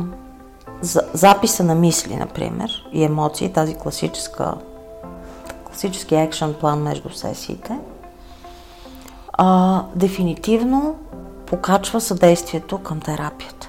за, 0.80 1.02
записа 1.14 1.64
на 1.64 1.74
мисли, 1.74 2.16
например, 2.16 2.88
и 2.92 3.04
емоции, 3.04 3.52
тази 3.52 3.74
класическа 3.74 4.54
класически 5.78 6.14
екшен 6.14 6.54
план 6.54 6.82
между 6.82 7.10
сесиите, 7.10 7.78
а, 9.32 9.82
дефинитивно 9.94 10.96
покачва 11.46 12.00
съдействието 12.00 12.78
към 12.78 13.00
терапията. 13.00 13.68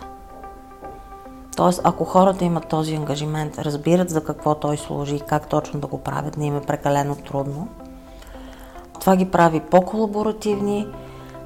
Тоест, 1.55 1.81
ако 1.83 2.05
хората 2.05 2.45
имат 2.45 2.67
този 2.67 2.95
ангажимент, 2.95 3.59
разбират 3.59 4.09
за 4.09 4.23
какво 4.23 4.55
той 4.55 4.77
служи 4.77 5.15
и 5.15 5.19
как 5.19 5.47
точно 5.47 5.79
да 5.79 5.87
го 5.87 5.97
правят, 5.97 6.37
не 6.37 6.45
им 6.45 6.57
е 6.57 6.61
прекалено 6.61 7.15
трудно, 7.15 7.67
това 8.99 9.15
ги 9.15 9.31
прави 9.31 9.59
по-колаборативни, 9.59 10.87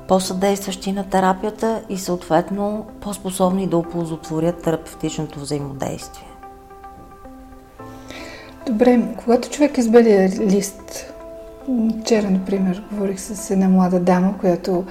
по-съдействащи 0.08 0.92
на 0.92 1.04
терапията 1.04 1.82
и 1.90 1.98
съответно 1.98 2.86
по-способни 3.02 3.68
да 3.68 3.78
оползотворят 3.78 4.62
терапевтичното 4.62 5.40
взаимодействие. 5.40 6.28
Добре, 8.66 9.02
когато 9.24 9.50
човек 9.50 9.78
избере 9.78 10.30
лист, 10.40 11.14
вчера, 12.02 12.30
например, 12.30 12.84
говорих 12.92 13.20
с 13.20 13.52
една 13.52 13.70
млада 13.70 14.00
дама, 14.00 14.38
която 14.40 14.84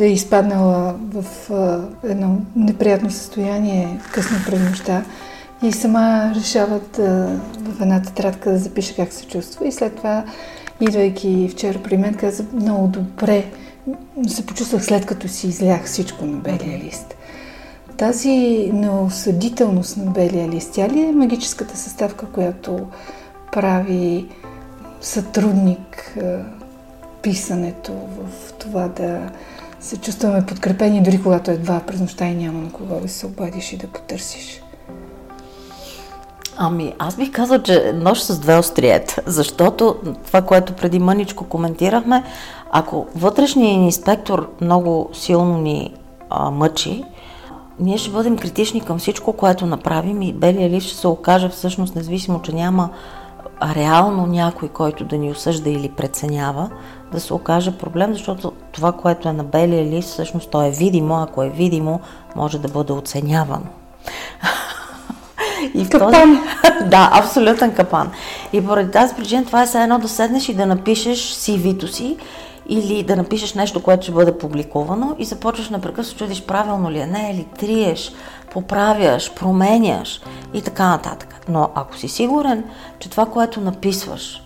е 0.00 0.06
изпаднала 0.06 0.94
в 1.12 1.24
едно 2.04 2.36
неприятно 2.56 3.10
състояние 3.10 4.00
късно 4.12 4.36
през 4.46 4.60
нощта 4.60 5.04
и 5.62 5.72
сама 5.72 6.32
решават 6.34 6.96
в 7.58 7.80
една 7.80 8.02
тетрадка 8.02 8.50
да 8.50 8.58
запише 8.58 8.96
как 8.96 9.12
се 9.12 9.26
чувства 9.26 9.66
и 9.66 9.72
след 9.72 9.96
това, 9.96 10.24
идвайки 10.80 11.48
вчера 11.52 11.78
при 11.82 11.96
мен, 11.96 12.14
каза 12.14 12.44
много 12.52 12.88
добре, 12.88 13.44
се 14.28 14.46
почувствах 14.46 14.84
след 14.84 15.06
като 15.06 15.28
си 15.28 15.48
излях 15.48 15.84
всичко 15.84 16.24
на 16.24 16.36
белия 16.36 16.78
лист. 16.78 17.14
Тази 17.96 18.70
неосъдителност 18.72 19.96
на 19.96 20.10
белия 20.10 20.48
лист, 20.48 20.70
тя 20.72 20.88
ли 20.88 21.00
е 21.00 21.12
магическата 21.12 21.76
съставка, 21.76 22.26
която 22.26 22.86
прави 23.52 24.28
сътрудник 25.00 26.18
писането 27.22 27.92
в 27.92 28.52
това 28.52 28.88
да 28.88 29.30
се 29.80 29.96
чувстваме 29.96 30.46
подкрепени, 30.46 31.02
дори 31.02 31.22
когато 31.22 31.50
едва 31.50 31.80
през 31.80 32.00
нощта 32.00 32.26
и 32.26 32.34
няма 32.34 32.60
на 32.60 32.72
кого 32.72 33.00
да 33.00 33.08
се 33.08 33.26
обадиш 33.26 33.72
и 33.72 33.76
да 33.76 33.86
потърсиш? 33.86 34.62
Ами, 36.62 36.94
аз 36.98 37.16
бих 37.16 37.32
казал, 37.32 37.58
че 37.58 37.92
нощ 37.94 38.22
с 38.22 38.38
две 38.38 38.58
остриета, 38.58 39.22
защото 39.26 39.96
това, 40.26 40.42
което 40.42 40.72
преди 40.72 40.98
мъничко 40.98 41.44
коментирахме, 41.44 42.24
ако 42.70 43.06
вътрешният 43.16 43.82
инспектор 43.82 44.50
много 44.60 45.10
силно 45.12 45.58
ни 45.58 45.94
а, 46.30 46.50
мъчи, 46.50 47.04
ние 47.78 47.98
ще 47.98 48.10
бъдем 48.10 48.38
критични 48.38 48.80
към 48.80 48.98
всичко, 48.98 49.32
което 49.32 49.66
направим 49.66 50.22
и 50.22 50.32
белия 50.32 50.70
лист 50.70 50.86
ще 50.86 50.96
се 50.96 51.08
окаже 51.08 51.48
всъщност, 51.48 51.94
независимо, 51.94 52.42
че 52.42 52.52
няма 52.52 52.90
реално 53.62 54.26
някой, 54.26 54.68
който 54.68 55.04
да 55.04 55.18
ни 55.18 55.30
осъжда 55.30 55.70
или 55.70 55.88
преценява, 55.88 56.70
да 57.12 57.20
се 57.20 57.34
окаже 57.34 57.78
проблем, 57.78 58.12
защото 58.12 58.52
това, 58.72 58.92
което 58.92 59.28
е 59.28 59.32
на 59.32 59.44
белия 59.44 59.84
лист, 59.84 60.08
всъщност 60.08 60.50
то 60.50 60.62
е 60.62 60.70
видимо, 60.70 61.22
ако 61.22 61.42
е 61.42 61.48
видимо, 61.48 62.00
може 62.36 62.58
да 62.58 62.68
бъде 62.68 62.92
оценявано. 62.92 63.66
И 65.74 65.88
капан. 65.88 66.12
Този... 66.12 66.88
да, 66.88 67.10
абсолютен 67.12 67.74
капан. 67.74 68.10
И 68.52 68.66
поради 68.66 68.90
тази 68.90 69.14
причина 69.14 69.44
това 69.44 69.62
е 69.62 69.66
все 69.66 69.82
едно 69.82 69.98
да 69.98 70.08
седнеш 70.08 70.48
и 70.48 70.54
да 70.54 70.66
напишеш 70.66 71.18
CV-то 71.18 71.88
си 71.88 72.16
или 72.68 73.02
да 73.02 73.16
напишеш 73.16 73.54
нещо, 73.54 73.82
което 73.82 74.02
ще 74.02 74.12
бъде 74.12 74.38
публикувано 74.38 75.16
и 75.18 75.24
започваш 75.24 75.70
напрекъснато 75.70 76.18
чудиш 76.18 76.42
правилно 76.42 76.90
ли 76.90 76.98
е, 76.98 77.06
не, 77.06 77.30
или 77.34 77.44
триеш, 77.58 78.12
поправяш, 78.50 79.34
променяш 79.34 80.20
и 80.54 80.62
така 80.62 80.88
нататък. 80.88 81.40
Но 81.48 81.70
ако 81.74 81.96
си 81.96 82.08
сигурен, 82.08 82.64
че 82.98 83.10
това, 83.10 83.26
което 83.26 83.60
написваш, 83.60 84.42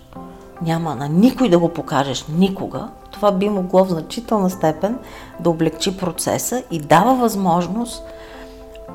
няма 0.63 0.95
на 0.95 1.09
никой 1.09 1.49
да 1.49 1.59
го 1.59 1.69
покажеш 1.69 2.25
никога, 2.29 2.89
това 3.11 3.33
би 3.33 3.49
могло 3.49 3.85
в 3.85 3.89
значителна 3.89 4.51
степен 4.51 4.99
да 5.41 5.51
облегчи 5.51 5.97
процеса 5.97 6.63
и 6.71 6.79
дава 6.79 7.15
възможност 7.15 8.03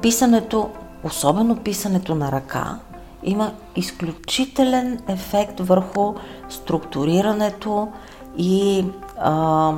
писането, 0.02 0.70
особено 1.04 1.56
писането 1.56 2.16
на 2.16 2.32
ръка, 2.32 2.80
има 3.24 3.52
изключителен 3.76 5.00
ефект 5.08 5.60
върху 5.60 6.14
структурирането 6.50 7.88
и 8.38 8.86
а, 9.20 9.74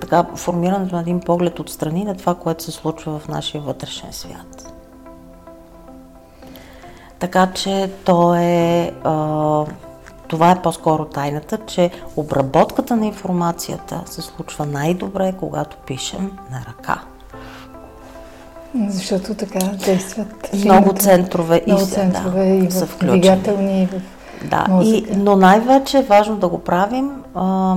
така, 0.00 0.24
формирането 0.34 0.94
на 0.94 1.00
един 1.00 1.20
поглед 1.20 1.60
отстрани 1.60 2.04
на 2.04 2.16
това, 2.16 2.34
което 2.34 2.64
се 2.64 2.72
случва 2.72 3.18
в 3.18 3.28
нашия 3.28 3.60
вътрешен 3.60 4.12
свят. 4.12 4.74
Така 7.18 7.52
че 7.52 7.90
то 8.04 8.34
е, 8.34 8.92
а, 9.04 9.64
това 10.28 10.50
е 10.50 10.62
по-скоро 10.62 11.04
тайната, 11.04 11.58
че 11.66 11.90
обработката 12.16 12.96
на 12.96 13.06
информацията 13.06 14.02
се 14.06 14.22
случва 14.22 14.66
най-добре, 14.66 15.34
когато 15.40 15.76
пишем 15.76 16.38
на 16.50 16.60
ръка. 16.68 17.02
Защото 18.74 19.34
така 19.34 19.58
действат 19.58 20.50
много 20.54 20.92
центрове, 20.92 21.62
много 21.66 21.82
и, 21.82 21.86
центрове 21.86 22.44
да, 22.44 22.54
и 22.54 22.68
в 22.68 22.98
двигателни, 23.00 23.82
и 23.82 23.86
в 23.86 24.02
да, 24.44 24.80
и, 24.82 25.06
но 25.16 25.36
най-вече 25.36 25.98
е 25.98 26.02
важно 26.02 26.36
да 26.36 26.48
го 26.48 26.58
правим 26.58 27.10
а, 27.34 27.76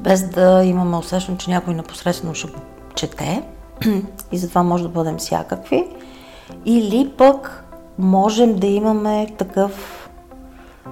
без 0.00 0.28
да 0.28 0.64
имаме 0.64 0.96
усещане, 0.96 1.38
че 1.38 1.50
някой 1.50 1.74
непосредствено 1.74 2.34
ще 2.34 2.48
чете 2.94 3.42
и 4.32 4.38
затова 4.38 4.62
може 4.62 4.82
да 4.82 4.88
бъдем 4.88 5.16
всякакви. 5.16 5.88
Или 6.64 7.12
пък 7.18 7.64
можем 7.98 8.56
да 8.56 8.66
имаме 8.66 9.26
такъв, 9.38 10.08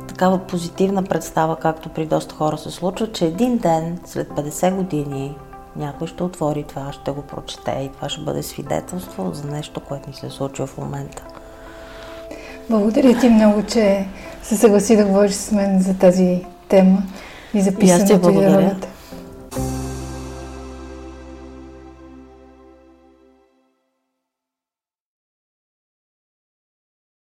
такава 0.08 0.38
позитивна 0.38 1.02
представа, 1.02 1.56
както 1.56 1.88
при 1.88 2.06
доста 2.06 2.34
хора 2.34 2.58
се 2.58 2.70
случва, 2.70 3.12
че 3.12 3.26
един 3.26 3.58
ден, 3.58 3.98
след 4.04 4.28
50 4.28 4.74
години, 4.74 5.36
някой 5.76 6.06
ще 6.06 6.22
отвори 6.22 6.62
това, 6.62 6.92
ще 6.92 7.10
го 7.10 7.22
прочете 7.22 7.70
и 7.70 7.88
това 7.88 8.08
ще 8.08 8.20
бъде 8.20 8.42
свидетелство 8.42 9.30
за 9.32 9.44
нещо, 9.44 9.80
което 9.80 10.10
ни 10.10 10.16
се 10.16 10.30
случва 10.30 10.66
в 10.66 10.78
момента. 10.78 11.22
Благодаря 12.70 13.18
ти 13.20 13.28
много, 13.28 13.62
че 13.62 14.06
се 14.42 14.56
съгласи 14.56 14.96
да 14.96 15.04
говориш 15.04 15.32
с 15.32 15.52
мен 15.52 15.80
за 15.80 15.98
тази 15.98 16.44
тема 16.68 17.02
и 17.54 17.60
за 17.60 17.74
писането 17.74 18.30
и, 18.30 18.34
и 18.34 18.46
работа. 18.46 18.88